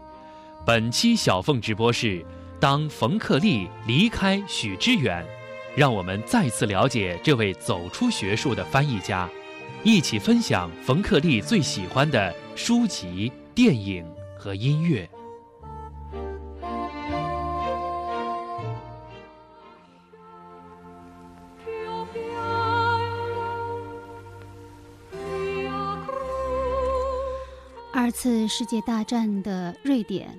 [0.67, 2.25] 本期小凤直播室，
[2.61, 5.25] 当冯克利离开许知远，
[5.75, 9.29] 让我们再次了解这位走出学术的翻译家，
[9.83, 14.05] 一起分享冯克利最喜欢的书籍、电影
[14.37, 15.09] 和音乐。
[28.05, 30.37] 二次世界大战的瑞典，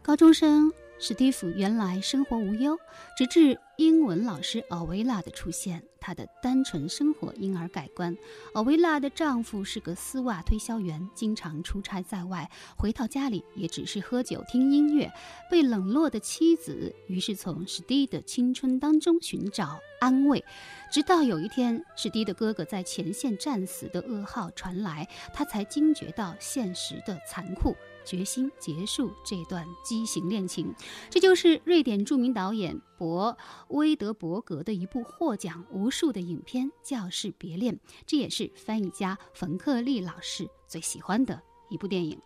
[0.00, 0.72] 高中生
[1.04, 2.78] 史蒂夫原来生活无忧，
[3.18, 8.16] 直至英文老师奥维拉的出现，她的单纯生活因而改观。
[8.54, 15.12] 奥维拉的丈夫是个丝袜推销员，经常出差在外，回到家里也只是喝酒听音乐。
[15.50, 20.44] 被冷落的妻子于是从史蒂的青春当中寻找安慰，
[20.92, 27.74] 直到有一天，史蒂的哥哥在前线战死的噩耗传来，他才惊觉到现实的残酷。
[28.04, 30.74] 决心结束这段畸形恋情，
[31.10, 33.36] 这就是瑞典著名导演博
[33.68, 37.74] 威德伯格的一部获奖无数的影片《教室别恋》，
[38.06, 42.18] 这也是翻译家冯克利老师最喜欢的一部电影。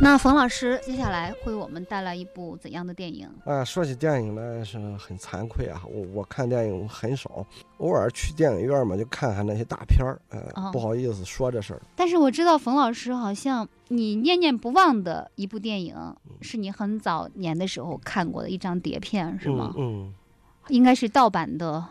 [0.00, 3.28] 那冯老师接下来为我们带来一部怎样的电影？
[3.44, 7.46] 啊，说起电影来是很惭愧啊，我我看电影很少，
[7.78, 11.80] 偶尔去电影院嘛，就看看那些大片儿，呃，不好意思说这事儿。
[11.94, 15.94] 但是我知道冯老师好像你念念不忘的一部电影，
[16.40, 19.72] 是你很早年的时候看过的一张碟片，是吗？
[19.78, 20.12] 嗯，
[20.68, 21.84] 应该是盗版的，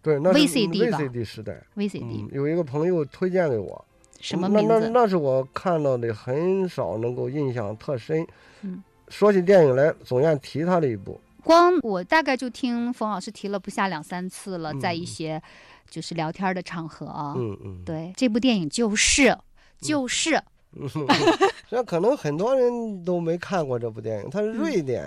[0.00, 3.84] 对，那 VCD 吧？VCD 时代，VCD 有一个朋友推荐给我。
[4.22, 4.66] 什么名字？
[4.68, 8.24] 那那那是我看到的很少能够印象特深。
[8.62, 11.20] 嗯，说起电影来，总愿提他的一部。
[11.42, 15.42] 光我大概就听冯老师提了不下两三次了，在一些
[15.90, 17.34] 就是聊天的场合啊。
[17.36, 17.82] 嗯嗯。
[17.84, 19.36] 对，这部电影就是
[19.80, 20.40] 就是。
[21.68, 25.04] 那可能很多人都没看过这部电影，它是瑞典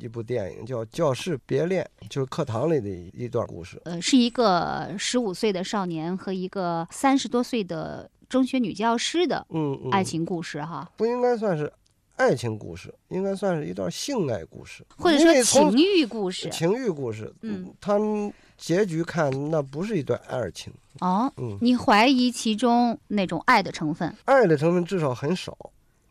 [0.00, 3.80] 一部电影，叫《教室别恋》，就是课堂里的一段故事。
[3.84, 8.10] 呃，是一个十五岁的少年和一个三十多岁的。
[8.28, 11.72] 中学女教师的嗯爱情故事哈，不应该算是
[12.16, 16.48] 爱情故事，应该算是一段性爱故事，或者说情欲故事。
[16.50, 17.98] 情欲故事，嗯，他
[18.56, 20.72] 结局看那不是一段爱情。
[21.00, 24.14] 哦，嗯，你怀疑其中那种爱的成分？
[24.26, 25.56] 爱的成分至少很少，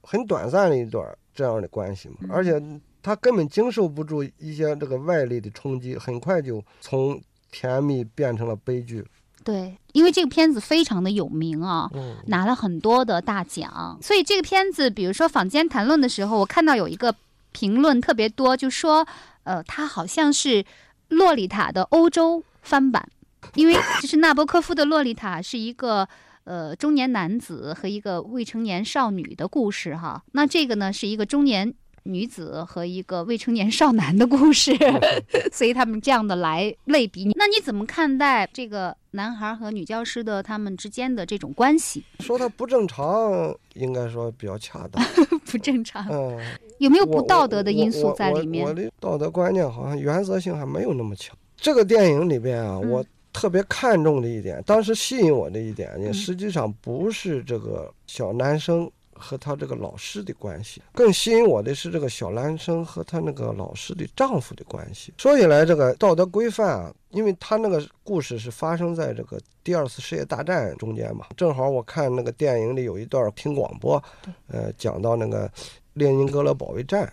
[0.02, 2.62] 很短暂的一段这样的关系嘛，而且
[3.02, 9.06] 他根本经受不住一些这个外力的冲击，很快就从甜蜜变成了悲剧。
[9.44, 11.90] 对，因为这个片子非常的有名啊，
[12.28, 17.14] 拿了很多的大奖，所以这个片子，比如说坊间谈论的时候，我看到有一个
[17.52, 19.06] 评论特别多，就说，
[19.44, 20.64] 呃，它好像是
[21.10, 23.08] 《洛丽塔》的欧洲翻版，
[23.56, 26.08] 因为就是纳博科夫的《洛丽塔》是一个
[26.46, 31.74] 呃中年男子和一个未成年少女的故事哈，那这个呢是一个中年。
[32.04, 34.76] 女子和一个未成年少男的故事，
[35.52, 42.04] 所以他们这样的来类比你，那你怎么看待这个男孩和女教师的他们之间的这种关系？
[42.20, 45.04] 说他不正常，应该说比较恰当。
[45.46, 46.38] 不正常，嗯，
[46.80, 48.66] 有没有不道德的因素在里面？
[48.66, 51.36] 我的道德观念好像原则性还没有那么强。
[51.56, 58.92] 这个电影里边啊，我特别看重的一点，当时吸引我的一点也，实际上不是这个小男生。
[59.24, 65.14] 和他这个老师的关系，更吸引我的是这个小男生和他那个老师的丈夫的关系。
[65.18, 74.04] 说起来，这个道德规范啊，因为他那个故事是发生在这个第二次世界大战中间嘛，正好我看那个电影里有一段听广播，
[74.48, 75.50] 呃，讲到那个
[75.94, 77.12] 列宁格勒保卫战，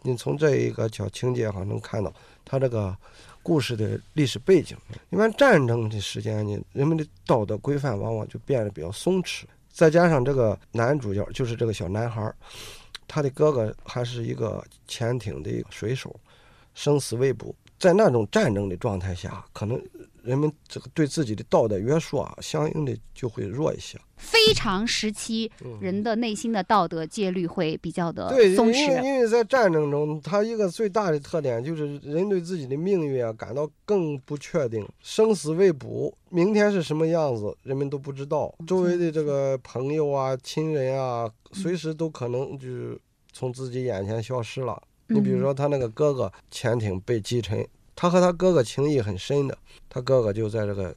[0.00, 2.10] 你从这一个小情节哈能看到
[2.44, 2.96] 他这个
[3.42, 4.76] 故事的历史背景。
[5.10, 9.42] 一般战争的时间呢，人们的道德规范往往就变得比较松弛。
[9.72, 12.32] 再加上这个男主角就是这个小男孩，
[13.08, 16.14] 他的哥哥还是一个潜艇的一个水手，
[16.74, 17.54] 生死未卜。
[17.78, 19.82] 在那种战争的状态下，可能。
[20.22, 23.98] 人们这个对自己的道德约束啊，相应的就会弱一些。
[24.16, 28.72] 非常时期，人的内心的道德戒律会比较的松弛。
[28.72, 38.54] 因为因为在战争中，它一个最大的特点就是人对自己的命运啊感到更不确定，生死未卜，明天是什么样子，人们都不知道。
[38.66, 42.96] 周围的这个朋友啊、亲人啊，随时都可能就是
[43.32, 44.80] 从自己眼前消失了。
[45.08, 47.66] 你比如说，他那个哥哥潜艇被击沉。
[47.94, 49.56] 他和他哥哥情谊很深的，
[49.88, 50.94] 他哥哥就在这个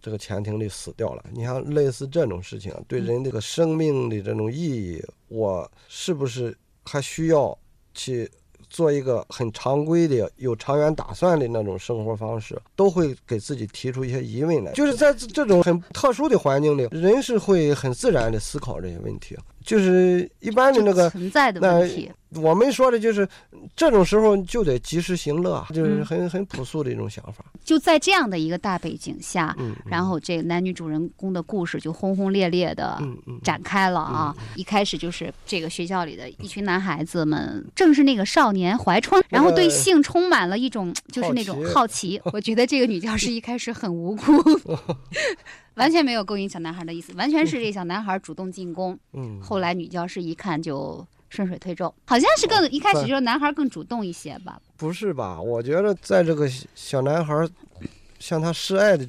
[0.00, 1.24] 这个潜艇里死掉了。
[1.32, 7.56] 你像类似这种事情，对人这个生命的这种意义，我是不是还需要
[7.94, 8.30] 去
[8.68, 14.72] 做一个很常规的、有长远打算的那种生活方式，都会给自己提出一些疑问来。
[14.72, 19.36] 就是在这种很特殊的环境里，人是会很自然的思考这些问题。
[19.64, 22.10] 就是一般的那个存在的问题。
[22.36, 23.28] 我们说的就是
[23.76, 27.44] 这种时候就得及时行乐，就是很很朴素的一种想法。
[27.64, 33.00] 就在这样的一个大背景下，然后这个男女主人公的故事就轰轰烈烈的
[33.42, 34.36] 展开了啊！
[34.54, 42.20] 一开始就是这个学校里的一群男孩子们，正是那个少年怀春，然后对性充满了一种就是那种好奇。
[42.32, 44.32] 我觉得这个女教师一开始很无辜，
[45.74, 48.98] 完全没有勾引小男孩的意思，完全是这小男孩主动进攻。
[49.12, 54.60] 嗯，后来女教师一看就顺水推舟，好像是更一开始就是男孩更主动一些吧。
[54.76, 55.40] 不是吧？
[55.40, 57.48] 我觉得在这个小男孩
[58.20, 59.04] 向他示爱的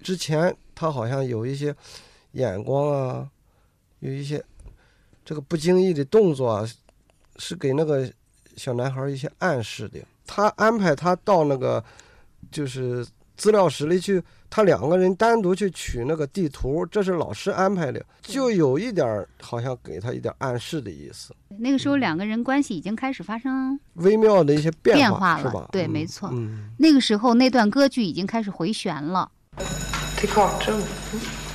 [0.00, 1.74] 之前，他好像有一些
[2.32, 3.28] 眼光啊，
[3.98, 4.42] 有一些
[5.24, 6.68] 这个不经意的动作啊，
[7.38, 8.08] 是给那个
[8.56, 9.98] 小男孩一些暗示的。
[10.24, 11.82] 他安排他到那个
[12.50, 13.04] 就是
[13.36, 25.68] 资料室里去，他两个人单独去取那个地图，这是老师安排的，就有一点儿好像给他一点暗示的意思，那个时候两个人关系已经开始发生微妙的一些变变化了是吧？
[25.72, 26.70] 对嗯没错嗯。
[26.78, 29.30] 那个时候那段歌剧已经开始回旋了。
[30.16, 30.80] till kartrum.“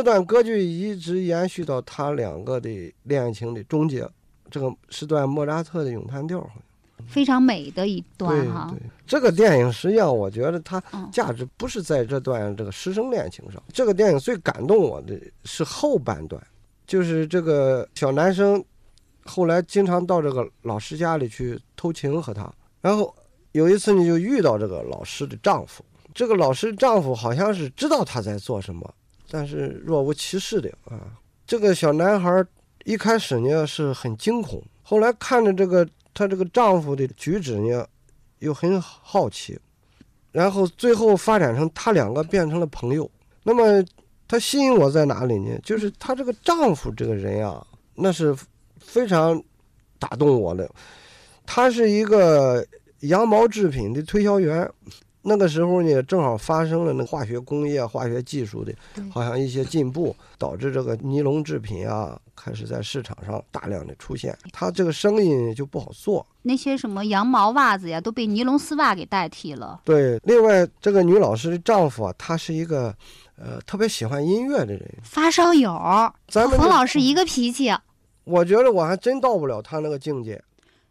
[0.00, 2.70] 这段歌剧一直延续到他两个的
[3.02, 4.08] 恋情的终结。
[4.50, 8.80] 这个是段莫扎特的咏叹调，好像非常美的一段对哈对。
[9.06, 13.62] 这个电影实际上，我觉得它嗯价值不是在这段这个师生恋情上。
[13.74, 16.42] 这个电影最感动我的是后半段，
[16.86, 18.64] 就是这个小男生
[19.26, 23.14] 后来经常到这个老师家里去偷情和他，然后
[23.52, 25.84] 有一次你就遇到这个老师的丈夫，
[26.14, 28.94] 这个老师丈夫好像是知道他在做什么，
[29.30, 31.16] 但是若无其事的啊。
[31.46, 32.44] 这个小男孩
[32.84, 37.86] 一开始呢是很惊恐，后来看着这个她这个丈夫的举止呢，
[38.40, 39.58] 又很好奇，
[40.32, 43.10] 然后最后发展成他两个变成了朋友。
[43.42, 43.84] 那么
[44.28, 45.58] 他吸引我在哪里呢？
[45.64, 48.36] 就是他这个丈夫这个人啊，那是
[48.78, 49.42] 非常
[49.98, 50.70] 打动我的。
[51.46, 52.64] 他是一个
[53.00, 54.70] 羊毛制品的推销员。
[55.22, 58.72] 那个时候呢，正好发生了那化学工业、化学技术的，
[59.10, 64.36] 好像一些进步，导致这个尼龙制品啊开始在市场上大量的出现。
[64.50, 66.26] 他这个生意就不好做。
[66.42, 69.82] 那些什么羊毛袜子呀，都被尼龙丝袜给代替了。
[69.84, 72.94] 对，另外这个女老师的丈夫啊，他是一个
[73.36, 74.90] 呃特别喜欢音乐的人。
[75.02, 77.70] 发烧友，和冯咱们这老师一个脾气。
[78.24, 80.42] 我觉得我还真到不了他那个境界。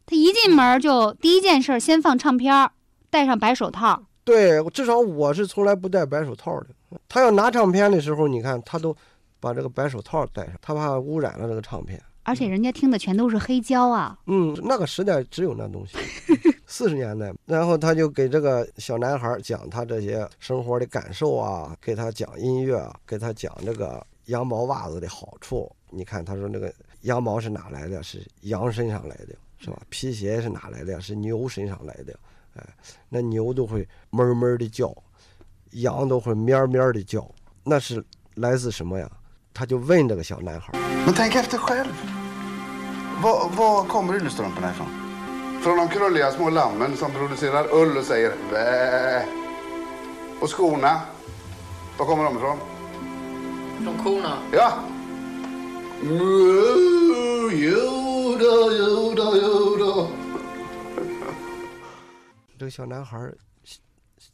[0.06, 2.72] 他一进门就第一件事儿先放唱片儿，
[3.10, 4.04] 戴上白手套。
[4.30, 6.68] 对，至少我是从来不戴白手套的。
[7.08, 8.96] 他要拿唱片的时候，你看他都
[9.40, 12.00] 把这个白手套戴上，他怕污染了这个唱片。
[12.24, 15.98] 而且人家听的全都是黑胶啊，嗯，那个时代只有那东西，
[16.68, 17.34] 四十年代。
[17.46, 25.72] 然后他就给这个小男孩讲他这些生活的感受啊，给他讲音乐啊，给他讲这个羊毛袜子的好处。
[25.90, 26.72] 你看，他说那个
[27.02, 28.04] 羊毛是哪来的？
[28.04, 29.82] 是羊身上来的，是吧？
[29.90, 31.02] 皮鞋是哪来的？
[31.02, 32.14] 是牛身上来的。
[32.59, 32.65] 哎，
[33.09, 34.95] 那牛都会哞哞的叫，
[35.71, 37.29] 羊都会咩咩的叫，
[37.65, 39.11] 那是来自什么呀？
[39.53, 40.73] 他就问这个小男孩。
[41.07, 41.95] Men tänk efter själv.
[43.23, 44.89] Var, var kommer yllestrumporna ifrån?
[45.63, 49.25] Från de krulliga små lammen som producerar ull och säger bä.
[50.41, 51.01] Och skorna,
[51.99, 52.59] var kommer de ifrån?
[53.85, 54.39] Från korna.
[54.53, 54.73] Ja.
[56.03, 59.78] Moo, Yoda, Yoda, Yoda.
[62.60, 63.38] 这个小男孩儿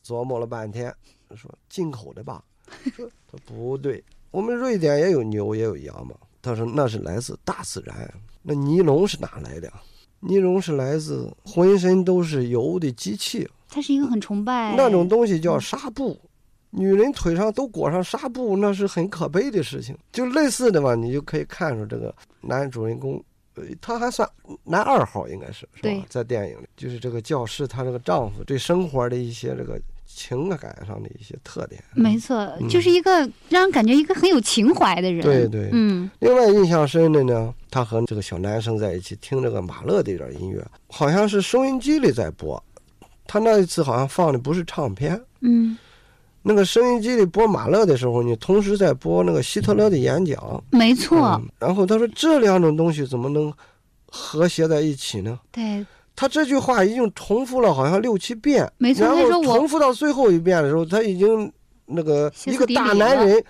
[0.04, 0.92] 琢磨了半天，
[1.36, 2.44] 说：“进口的吧？
[2.98, 8.12] ”说：“他不对，我们瑞典也有牛也有羊嘛。”他说：“那是来自大自然。
[8.42, 9.72] 那尼龙是哪来的？
[10.20, 16.20] 尼龙是来自浑身都是油的机器，他是一个很崇拜那种东西叫纱布。
[16.72, 19.96] 女人腿上都裹上纱布，那是很可悲的事情。
[20.12, 23.24] 就类似的嘛，你就可以看出这个男主人公，呃，
[23.82, 24.28] 他还算
[24.64, 26.06] 男二号，应该是是对吧？
[26.10, 31.84] 在电影里，就是这个教师，她这个丈夫对生活的一些这个情感上的一些特点。
[31.94, 35.22] 没错，就是一个让人感觉一个很有情怀的人。
[35.24, 42.62] 对对嗯，另外印象深的呢，他和这个小男生在一起听这个马勒的一点音乐，好像是收音机里在播。
[43.28, 45.76] 他那一次好像放的不是唱片，嗯，
[46.48, 50.64] 那个收音机里播马勒的时候，你同时在播那个希特勒的演讲。
[50.70, 53.52] 没错，嗯然后他说这两种东西怎么能
[54.06, 55.40] 和谐在一起呢？
[55.52, 55.84] 对，
[56.16, 61.52] 他这句话已经重复了好像六七遍，没错然后重复到最后一遍的时候，他已经
[61.88, 63.44] 那个一个大男人，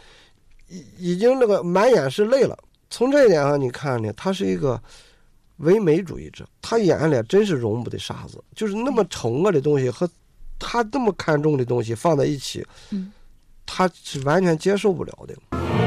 [0.69, 2.57] 已已经那个满眼是泪了。
[2.89, 4.81] 从这一点上，你看呢，他是一个
[5.57, 10.09] 唯美主义者，他眼里真是容不得沙子，就是那么丑恶的东西和
[10.59, 13.11] 他这么看重的东西放在一起，嗯
[13.65, 15.84] 他是完全接受不了的。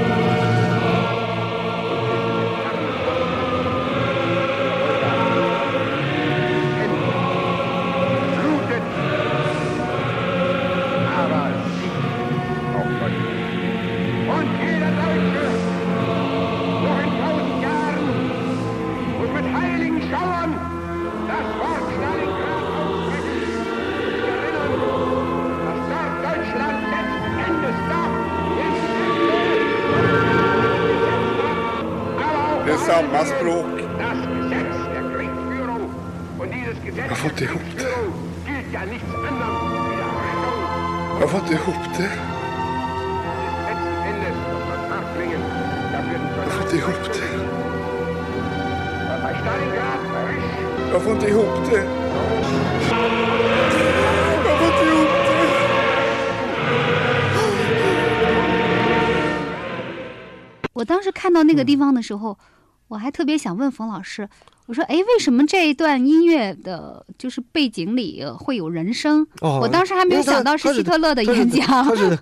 [32.89, 33.67] Samma språk.
[34.03, 35.85] das Gesetz der Kriegführung.
[36.41, 37.85] Und dieses Gesetz Jag får inte der ihop det.
[37.85, 38.15] Kriegführung
[38.47, 40.57] gilt ja nichts anderem wie der Rüstung.
[41.21, 42.13] Jag får inte ihop det.
[43.69, 45.43] Letzten Endes muss man nachklingen.
[45.95, 47.31] Dafür die Jag får inte ihop det.
[49.23, 50.53] Bei Stalingrad, bei Risch,
[50.93, 51.85] Jag får inte ihop det.
[54.49, 55.49] Jag får inte ihop det.
[60.75, 62.39] 我当时看到那个地方的时候，
[62.89, 64.29] 我还特别想问冯老师，
[64.67, 69.27] 我说，哎，为什么这一段音乐的，就是背景里会有人声？
[69.41, 71.67] 哦我当时还没有想到是希特勒的演讲。
[71.85, 72.19] 他是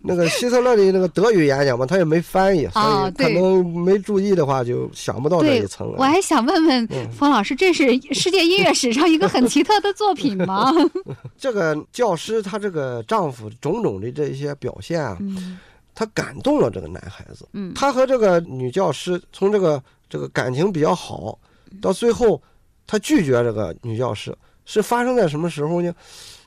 [0.00, 10.72] 那个希特勒的那个德语演讲嘛，他也没翻译，所以可能没注意的话就想不到这一层，我还想问问嗯冯老师，这是 世界音乐史上一个很奇特的作品吗？
[11.36, 15.58] 这个教师她这个丈夫种种的这些表现啊，嗯
[15.96, 17.46] 他感动了这个男孩子。
[17.52, 19.80] 嗯他和这个女教师从这个
[20.14, 21.36] 这个感情比较好，
[21.82, 22.40] 到最后
[22.86, 24.32] 他拒绝这个女教师，
[24.64, 25.92] 是发生在什么时候呢？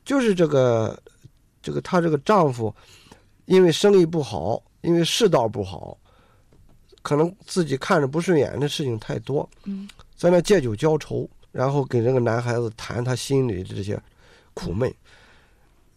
[0.06, 0.98] 就是这个
[1.62, 2.74] 这个她这个丈夫
[3.44, 5.98] 因为生意不好，因为世道不好，
[7.02, 14.02] 可能自己看着不顺眼的事情太多，嗯，在那借酒浇愁，然后给这个男孩子谈他心里的这些
[14.54, 14.90] 苦闷，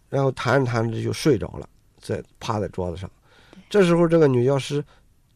[0.08, 1.68] 然后谈着谈着就睡着了，
[2.00, 3.08] 在趴在桌子上。
[3.68, 4.84] 这时候，这个女教师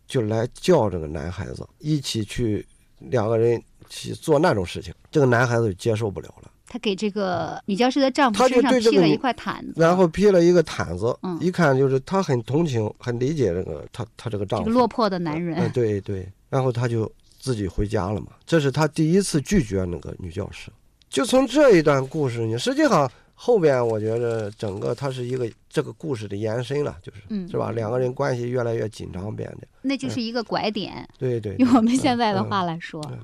[0.07, 2.67] 就来叫这个男孩子一起去，
[2.99, 4.93] 两个人去做那种事情。
[5.11, 15.59] 这个男孩子就接受不了了，他给这个女教师的丈夫身上披了一块毯子，然后披了一个毯子，嗯一看就是他很同情、很理解这个他他这个丈夫这个落魄的男人。
[15.59, 18.29] 嗯，对对，然后他就自己回家了嘛。
[18.45, 20.71] 这是他第一次拒绝那个女教师。
[21.09, 27.71] 就从这一段故事你，实际上后边我觉得整个它是一个这个故事的延伸了，就是、嗯是吧？
[27.73, 29.67] 两个人关系越来越紧张变得。
[29.83, 33.19] 那就是一个拐点，对对，用我们现在的嗯话来说，对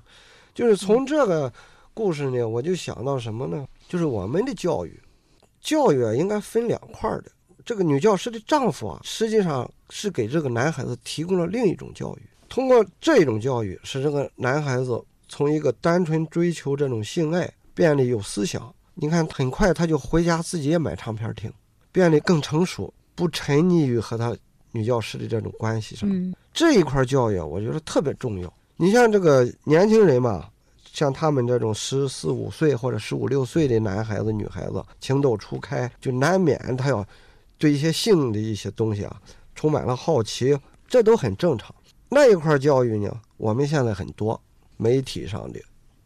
[0.53, 1.51] 就是从这个
[1.95, 3.67] 故事呢，我就想到什么呢？
[3.89, 5.01] 就是我们的教育，
[5.61, 7.31] 教育啊应该分两块儿的。
[7.65, 12.23] 这个女教师的丈夫啊，实际上是给这个男孩子提供了另一种教育。
[12.49, 18.75] 通过这种教育，使这个男孩子从一个单纯追求这种性爱，变得有思想。
[19.03, 21.51] 你看，很快他就回家自己也买唱片听，
[21.91, 24.37] 变得更成熟，不沉溺于和他
[24.73, 26.07] 女教师的这种关系上。
[26.13, 28.53] 嗯这一块教育啊，我觉得特别重要。
[28.77, 30.51] 你像这个年轻人嘛，
[30.85, 37.03] 像他们这种十四五岁或者十五六岁的男孩子、女孩子，情窦初开，就难免他要
[37.57, 39.23] 对一些性的一些东西啊，
[39.55, 41.75] 充满了好奇，这都很正常。
[42.11, 44.39] 那一块教育呢，我们现在很多
[44.77, 45.61] 媒体上的、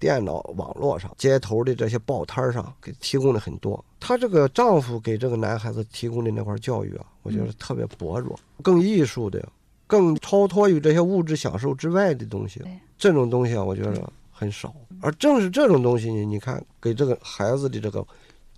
[0.05, 3.83] 电脑网络上、街头的这些报摊上给提供的很多。
[3.99, 9.43] 她这个丈夫给这个男孩子提供的那块教育啊，我觉得特别薄弱，更艺术的。
[9.87, 12.61] 更超脱于这些物质享受之外的东西，
[12.99, 14.75] 这种东西啊，我觉得很少。
[15.01, 18.05] 而正是这种东西呢，你看给这个孩子的这个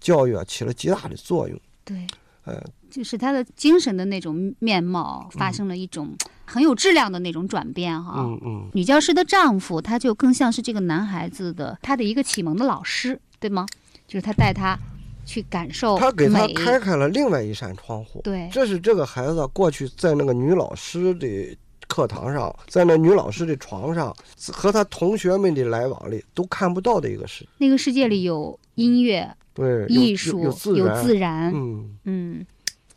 [0.01, 1.61] 教育啊，起了极大的作用。
[1.85, 2.07] 对，
[2.45, 6.17] 呃，就是他的精神的那种面貌发生了一种
[6.47, 8.15] 很有质量的那种转变哈。
[8.19, 13.67] 嗯嗯，女教师的丈夫，他就更像是这个男孩子的他的一个启蒙的老师，对吗？
[14.07, 14.79] 就是他带他
[15.25, 18.21] 去感受他给他开开了另外一扇窗户。
[18.23, 21.57] 对这是这个孩子过去在那个女老师的
[21.89, 24.15] 课堂上，在那女老师的床上
[24.53, 27.51] 和他同学们的来往里都看不到的一个世界。
[27.59, 32.47] 那个世界里有音乐、对，艺术、有自然，自然嗯，嗯，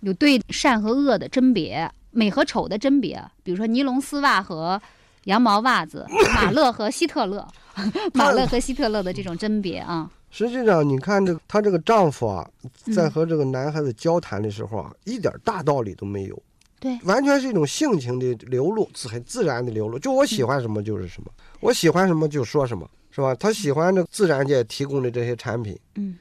[0.02, 4.82] 有对善和恶的甄别，美和丑的甄别，比如说尼龙丝袜和
[5.26, 7.48] 羊毛袜子，马勒和希特勒，
[8.14, 12.50] 马勒和希特勒的这种甄别啊，实际上，你看这她这个丈夫啊，
[12.86, 16.44] 嗯在和这个男孩子交谈的时候啊，一点大道理都没有，
[16.80, 20.00] 对，完全是一种性情的流露，自很自然的流露。
[20.00, 23.36] 就我喜欢什么就是什么，我喜欢什么就说什么，是吧？
[23.36, 26.18] 他喜欢这自然界提供的这些产品，嗯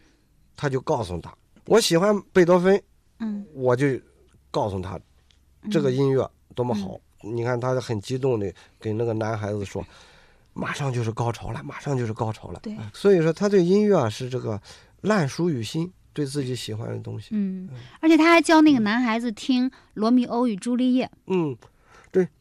[0.57, 1.33] 他就告诉他，
[1.67, 2.83] 我喜欢贝多芬，
[3.21, 3.87] 嗯我就
[4.51, 4.99] 告诉他，
[5.71, 6.99] 这个音乐多么好。
[7.23, 9.85] 你看他很激动的给那个男孩子说，
[10.55, 12.61] 马上就是高潮了，马上就是高潮了。
[12.93, 14.61] 所以说他对音乐啊是这个
[15.01, 17.29] 烂熟于心，对自己喜欢的东西。
[17.33, 17.69] 嗯，
[18.01, 21.69] 而且他还教那个男孩子听《罗密欧与朱丽叶》，嗯，对，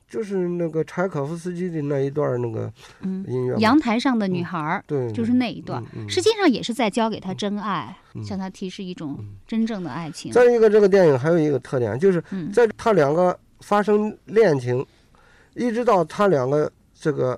[0.10, 3.60] 就是那个柴可夫斯基的那一段那个嗯，音乐嘛。
[3.60, 10.32] 阳台上的女孩儿，对，就是那一段，实际上也是在教给他真爱，嗯向他提示一种真正的爱情。
[10.32, 14.86] 再一个，这个电影还有一个特点，就是嗯在他两个发生恋情，
[15.55, 17.38] 一直到他两个这个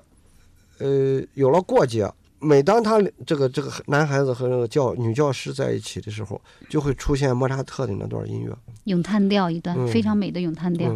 [0.78, 2.08] 呃有了过节，
[2.38, 8.56] 每当他这个这个男孩子和那个教女教师在一起的时候，就会出现莫扎特的那段音乐。
[8.84, 10.88] 咏叹调一段嗯非常美的咏叹调。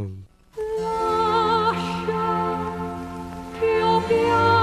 [4.11, 4.54] 嗯，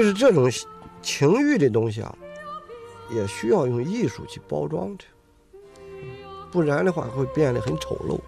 [0.00, 0.50] 就是这种
[1.02, 2.16] 情欲的东西啊，
[3.14, 5.04] 也需要用艺术去包装着，
[6.50, 8.18] 不然的话会变得很丑陋。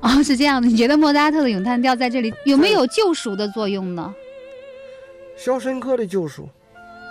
[0.00, 4.14] 哦，是这样的，你觉得莫扎特的咏叹调在这里有没有救赎的作用呢？
[5.36, 6.48] 肖申克的救赎，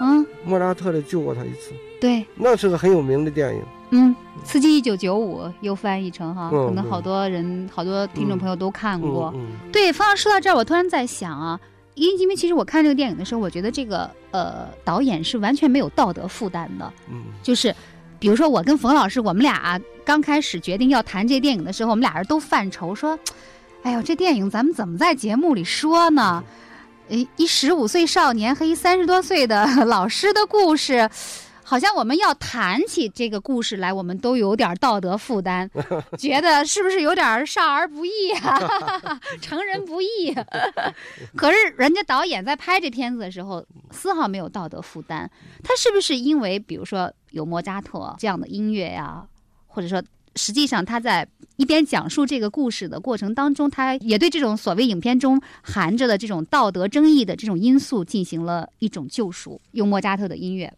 [0.01, 3.61] 嗯，莫扎特的救过他一次，对，那是个很有名的电影。
[3.95, 9.31] 嗯，《刺激一九九五》又翻译成哈，可能好多人、好多听众朋友都看过。
[9.35, 11.59] 嗯对，方老师说到这儿，我突然在想啊，
[11.93, 17.23] 因因为其实我看这个电影的时候，我觉得这个呃导演是完全没有道德负担的，嗯。
[17.43, 17.73] 就是
[18.17, 23.17] 比如说我跟冯老师，我们俩刚开始决定要谈这电影的时候，我们俩人都犯愁说，
[23.83, 26.43] 哎呦，这电影咱们怎么在节目里说呢？
[27.09, 31.07] 诶，一十五岁少年和一三十多岁的 老师的故事，
[31.73, 35.67] 好像我们要谈起这个故事来，我们都有点道德负担，
[36.19, 38.11] 觉得是不是有点少儿不宜
[38.43, 38.59] 啊，
[39.41, 40.31] 成人不宜？
[41.35, 45.27] 可是人家导演在拍这片子的时候，丝毫没有道德负担。
[45.63, 49.25] 他是不是因为比如说有莫扎特这样的音乐呀，
[49.65, 49.99] 或者说
[50.35, 60.71] 实际上他在一边讲述这个故事的过程当中，他也对这种所谓影片中含着的这种道德争议的这种因素进行了一种救赎，用莫扎特的音乐。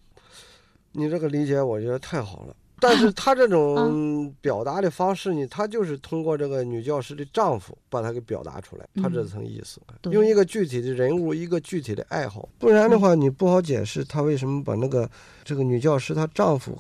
[0.96, 2.56] 你这个理解我觉得太好了。
[2.78, 9.80] 但是 他这种表达的方式呢，他就是通过这个女教师的丈夫把她给表达出来，他这层意思，
[10.12, 15.10] 用一个具体的人物，一个具体的爱好，不然的话你不好解释他为什么把那个
[15.46, 16.78] 这个女教师她丈夫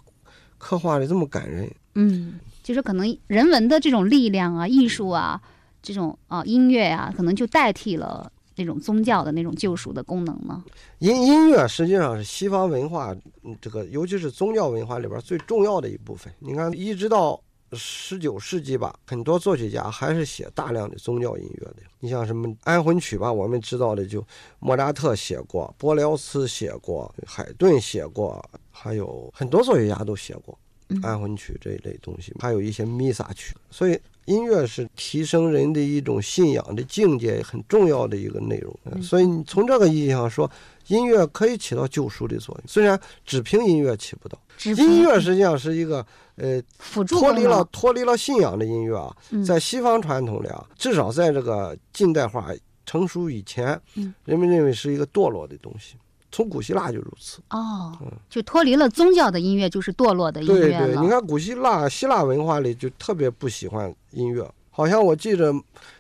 [0.58, 1.72] 刻画的这么感人。
[1.96, 5.42] 嗯，就是可能人文的这种力量啊、艺术啊、
[5.82, 10.64] 这种啊音乐啊，可能就代替了那种宗教的那种救赎的功能呢。
[11.00, 16.34] 音音乐实际上是西方文化，嗯这个尤其是宗教文化里边最重要的一部分。
[16.40, 17.40] 你看，一直到
[17.74, 21.78] 十九世纪吧，很多作曲家还是写大量的宗教音乐的。
[22.00, 24.26] 你像什么安魂曲吧，我们知道的就
[24.60, 30.58] 莫扎特写过，波辽斯写过，海顿写过，还有很多作曲家都写过
[31.02, 33.56] 安魂曲这一类东西，还有一些弥撒曲。
[33.72, 39.02] 所以音乐是提升人的一种信仰的境界很重要的一个内容。
[39.02, 40.50] 所以你从这个意义上说，
[40.88, 44.38] 音乐可以起到救赎的作用，虽然只凭音乐起不到。
[44.64, 46.06] 音乐实际上是一个
[46.36, 52.52] 呃辅助脱离了脱离了信仰的音乐啊，嗯在西方传统里啊，至少在这个近代化
[52.86, 55.96] 成熟以前，嗯人们认为是一个堕落的东西。
[56.36, 57.42] 从古希腊就如此。
[57.52, 57.98] 哦，
[58.30, 60.88] 就脱离了宗教的音乐，就是堕落的音乐了。
[60.88, 65.54] 对，你看古希腊希腊文化里就特别不喜欢音乐，好像我记着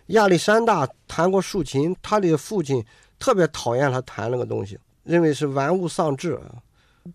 [0.07, 2.83] 亚历山大弹过竖琴，他的父亲
[3.17, 6.51] 特别讨厌他弹那个东西，认为是玩物丧志啊。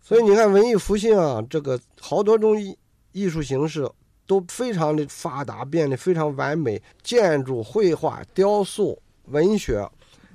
[0.02, 2.74] 所以你看文艺复兴啊，这个好多种艺
[3.12, 3.86] 艺术形式
[4.26, 9.86] 都非常的发达，变得非常完美，建筑、绘画、雕塑、文学，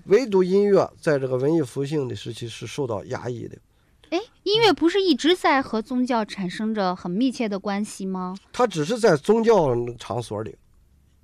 [0.05, 3.57] 唯独音乐在这个文艺复兴的时期是受到压抑的。
[4.11, 8.35] 哎，音乐不是一直在和宗教产生着很密切的关系吗？
[8.53, 10.55] 它只是在宗教场所里，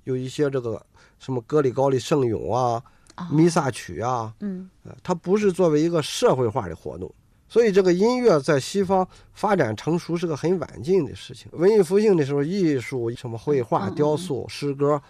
[0.04, 0.84] 有一些这个
[1.18, 2.82] 什么格里高利圣咏啊，
[3.30, 7.12] 弥撒曲啊，嗯呃它不是作为一个社会化的活动。
[7.48, 11.48] 所以这个音乐在西方发展成熟是个很晚近的事情。
[11.52, 15.02] 文艺复兴的时候，艺术什么绘画、雕塑、诗歌，呃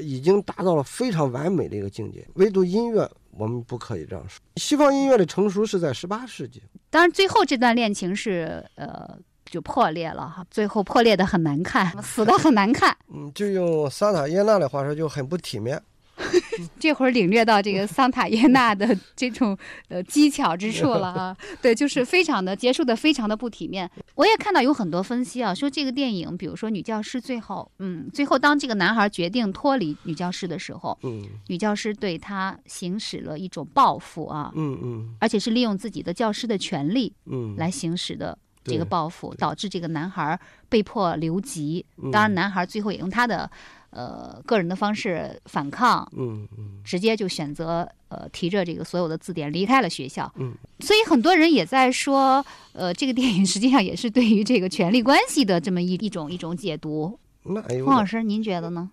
[0.00, 2.26] 已经达到了非常完美的一个境界。
[2.34, 4.40] 唯独音乐，我们不可以这样说。
[4.56, 6.62] 西方音乐的成熟是在十八世纪。
[6.90, 12.96] 当然，最后这段恋情是呃就破裂了哈，最后破裂的很难看，死的很难看。
[13.12, 15.80] 嗯，就用桑塔耶纳的话说，就很不体面。
[16.78, 19.56] 这会儿领略到这个桑塔耶纳的这种
[19.88, 23.88] 呃技巧之处了啊， 对，就是非常的结束的非常的不体面。
[24.16, 31.22] 我也看到有很多分析啊，说这个电影，比如说女教师最后，嗯，最后当这个男孩决定脱离女教师的时候，嗯。
[31.48, 35.14] 女教师对他行使了一种报复啊，嗯嗯。
[35.20, 40.38] 而且是利用自己的教师的权利嗯，来行使的这个报复，导致这个男孩
[40.68, 41.84] 被迫留级。
[42.02, 42.10] 嗯。
[42.10, 43.50] 当然，男孩最后也用他的
[43.90, 50.30] 呃个人的方式反抗，嗯嗯直接就选择呃提着这个所有的字典离开了学校。
[50.36, 57.18] 嗯，所以很多人也在说，呃，这个电影实际上也是对于这个权力关系的这么一一种一种解读。
[57.44, 58.90] 那有点冯老师，您觉得呢？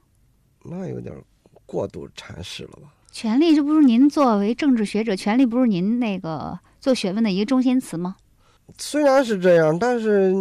[0.63, 1.13] 那有点
[1.65, 2.93] 过度阐释了吧？
[3.11, 8.15] 权力这不是您作为政治学者，权力不是您那个做学问的一个中心词吗？
[8.77, 10.33] 虽然是这样，但是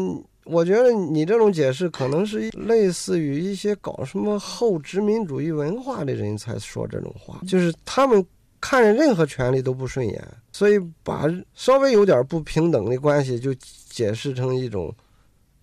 [0.45, 8.24] 我觉得你这种解释可能是类似于一些搞什么后殖民主义文化的人才说这种话，就是他们
[8.61, 10.22] 看任何权利都不顺眼，
[10.53, 11.24] 所以把
[11.55, 13.55] 稍微有点不平等的关系就
[13.88, 14.95] 解释成一种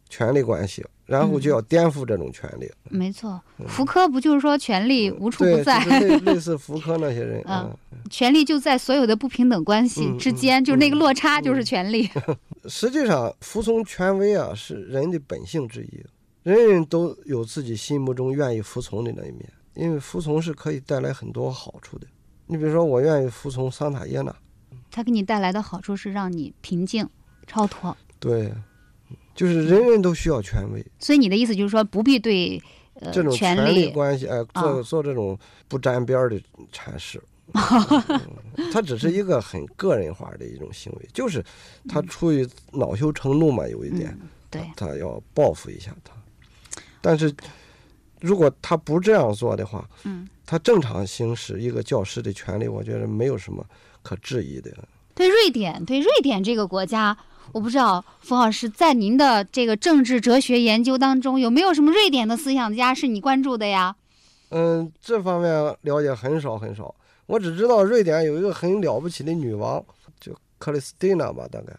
[0.10, 2.72] 权力关系，然后就要颠覆这种权利。
[2.90, 7.70] 没错，福柯不就是说权力无处，不在，就是类类似福柯那些人，啊。
[7.92, 12.10] 嗯，权力就在所有的不平等关系嗯之间，嗯就是那个嗯落差就是权力。
[12.70, 16.04] 实际上，服从权威啊是人的本性之一，
[16.44, 22.08] 人人都有自己心目中愿意服从的那一面，因为服从是可以带来很多好处的。
[22.48, 24.36] 你比如说，我愿意服从桑塔耶纳，
[24.90, 27.08] 他给你带来的好处是让你平静、
[27.48, 27.96] 超脱。
[28.20, 28.54] 对，
[29.42, 32.62] 就是人人都需要权威，所以你的意思就是说，不必对
[33.00, 35.36] 呃这种权权力力关系，哎，做、啊做这种
[35.68, 36.40] 不沾边儿的
[36.72, 37.20] 阐释。
[37.52, 41.44] 嗯他只是一个很个人化的一种行为，就是
[41.90, 46.14] 他出于恼羞成怒嘛，有一点，嗯对，他要报复一下他。
[47.02, 47.34] 但是，
[48.20, 53.66] 如果他不这样做的话，嗯，他正常行使一个教师的权利，我觉得没有什么
[54.04, 54.72] 可质疑的。
[55.16, 57.18] 对瑞典，对瑞典这个国家，
[57.54, 63.96] 我不知道冯老师在您的这个政治哲学研究当中，有没有什么瑞典的思想家是你关注的呀？
[64.50, 66.94] 嗯，这方面了解很少很少。
[67.28, 69.84] 我只知道瑞典有一个很了不起的女王，
[70.20, 71.74] 就克里斯蒂娜吧，大概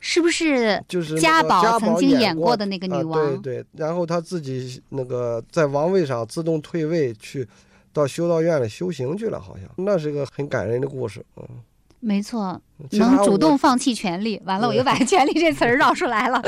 [0.00, 3.42] 是不是就是那家宝曾经演过的那个女啊王？
[3.42, 7.46] 对对，然后她自己那个在王位上自动退位去。
[7.92, 11.24] 到修道院里修行去了，好像那是个很感人的故事。
[11.36, 11.48] 嗯，
[12.00, 12.60] 没错，
[12.92, 14.40] 能主动放弃权利。
[14.44, 16.42] 完了，我又把 “权利”这词儿绕出来了。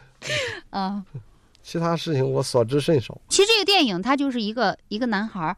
[0.70, 1.04] 嗯，
[1.62, 3.18] 其他事情我所知甚少。
[3.28, 5.56] 其实这个电影它就是一个一个男孩儿，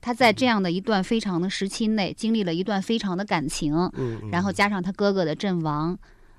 [0.00, 5.96] 他在这样的一段非常的时期内，经历了一段非常的感情，嗯，嗯然后加上他哥哥的阵亡，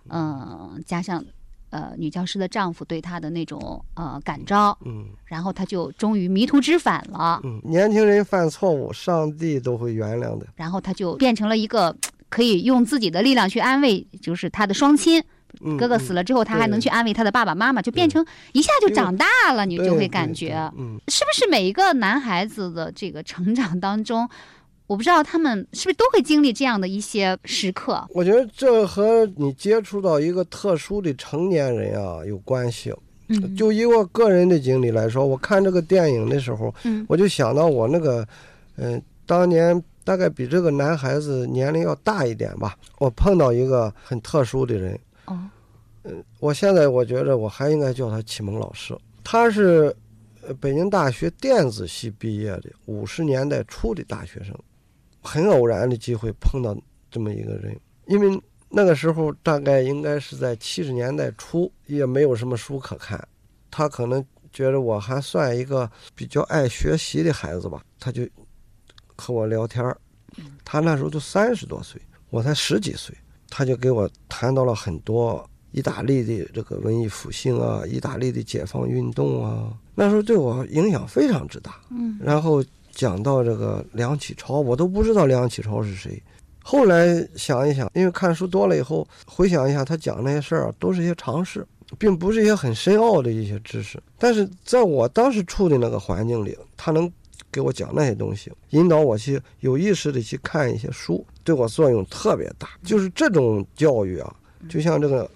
[0.09, 1.23] 嗯、加上
[1.69, 10.47] 呃女教师的丈夫对他的那种呃感召，嗯然后他就终于迷途知返了，嗯，年轻人犯错误，上帝都会原谅的。
[10.55, 11.93] 然后他就变成了一个
[12.29, 15.23] 可以用自己的力量去安慰，就是他的双亲。
[15.61, 24.29] 嗯哥哥死了之后，他还能去安慰他的爸爸妈妈，就变成一下就长大了，你就会感觉，嗯，是不是每一个男孩子的这个成长当中，
[24.85, 28.05] 我不知道他们是不是都会经历这样的一些时刻？
[28.09, 32.93] 我觉得这和你接触到一个特殊的成年人啊有关系。
[33.29, 38.27] 嗯，就以我个人的经历来说，我看这个电影的时候，嗯我就想到我那个，
[38.75, 48.97] 嗯、当年大概比这个男孩子年龄要大一点吧，我碰到一个很特殊的人，嗯，我现在我觉得我还应该叫他启蒙老师。
[49.21, 49.93] 他是
[50.47, 54.57] 呃北京大学电子系毕业的，五十年代初的大学生，
[55.21, 56.73] 很偶然的机会碰到
[57.11, 63.21] 这么一个人，因为那个时候大概应该是在七十年代初，也没有什么书可看，
[63.69, 68.25] 他可能觉得我还算一个比较爱学习的孩子吧，他就
[69.17, 69.97] 和我聊天儿。
[70.63, 71.99] 他那时候都三十多岁，
[72.29, 73.15] 我才十几岁，
[73.49, 81.75] 他就给我谈到了很多意大利的这个文艺复兴啊，意大利的解放运动啊，那时候对我影响非常之大。
[81.89, 86.21] 嗯，然后讲到这个梁启超，我都不知道梁启超是谁。
[86.61, 91.65] 后来想一想，因为看书多了以后，回想一下他讲那些事儿啊，都是一些常识，
[91.97, 93.97] 并不是一些很深奥的一些知识。
[94.19, 97.09] 但是在我当时处的那个环境里，他能
[97.57, 102.69] 给我讲那些东西，引导我去有意识的去看一些书，对我作用特别大。
[102.83, 104.35] 就是这种教育啊，
[104.69, 105.27] 就像这个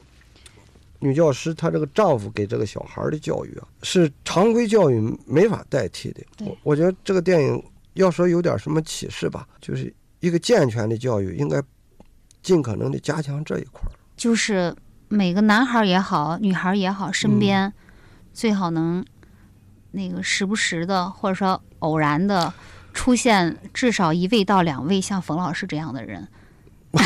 [1.00, 6.22] 女教师她这个丈夫给这个小孩的教育啊，是常规教育没法代替的。
[6.46, 7.64] 我我觉得这个电影
[7.96, 11.60] 要说有点什么启示吧，就是一个健全的教育应该
[12.44, 13.92] 尽可能的加强这一块儿。
[14.16, 14.76] 就是
[15.08, 17.74] 每个男孩也好，女孩也好，身边嗯
[18.32, 19.04] 最好能
[19.90, 22.52] 那个时不时的，或者说偶然的
[22.94, 26.28] 出现至少一位到两位像冯老师这样的人。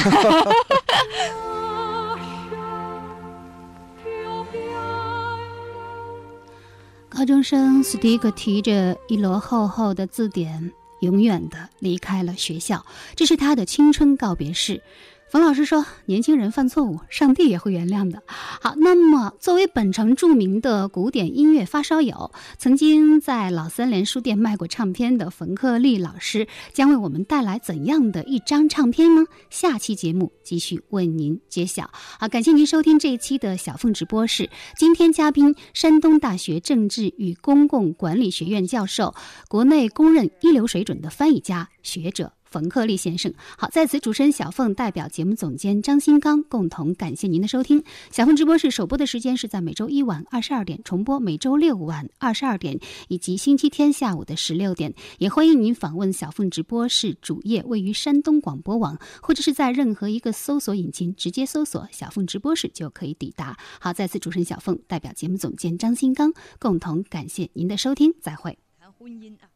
[7.09, 12.86] 高中生斯蒂克提着一摞厚厚的字典，永远的离开了学校。
[13.15, 14.82] 这是他的青春告别式。
[15.28, 29.26] 冯老师说：“年轻人犯错误，上帝也会原谅的。”好，那么作为本城著名的古典音乐发烧友，曾经在老三联书店卖过唱片的冯克利老师，将为我们带来怎样的一张唱片呢？
[29.49, 31.89] 下期节目继续为您揭晓。
[32.19, 34.49] 好，感谢您收听这一期的小凤直播室。
[34.78, 39.13] 今天嘉宾，山东大学政治与公共管理学院教授，
[39.49, 42.35] 国内公认一流水准的翻译家、学者。
[42.56, 47.84] 冯克利先生，好，在此主持人小凤代表节目总监张新刚共同感谢您的收听。
[48.12, 52.80] 小凤直播室首播的时间是在每周一晚二十二点，重播每周六晚二十二点，
[53.10, 54.93] 以及星期天下午的十六点。
[55.18, 63.58] 也欢迎您访问小凤直播室主页，位于山东广播网，或者是在任何一个搜索引擎直接搜索“小凤直播室”就可以抵达。
[63.82, 68.58] 好，在此主持人小凤代表节目总监张新刚共同感谢您的收听，再会。
[68.80, 69.55] 谈婚姻啊。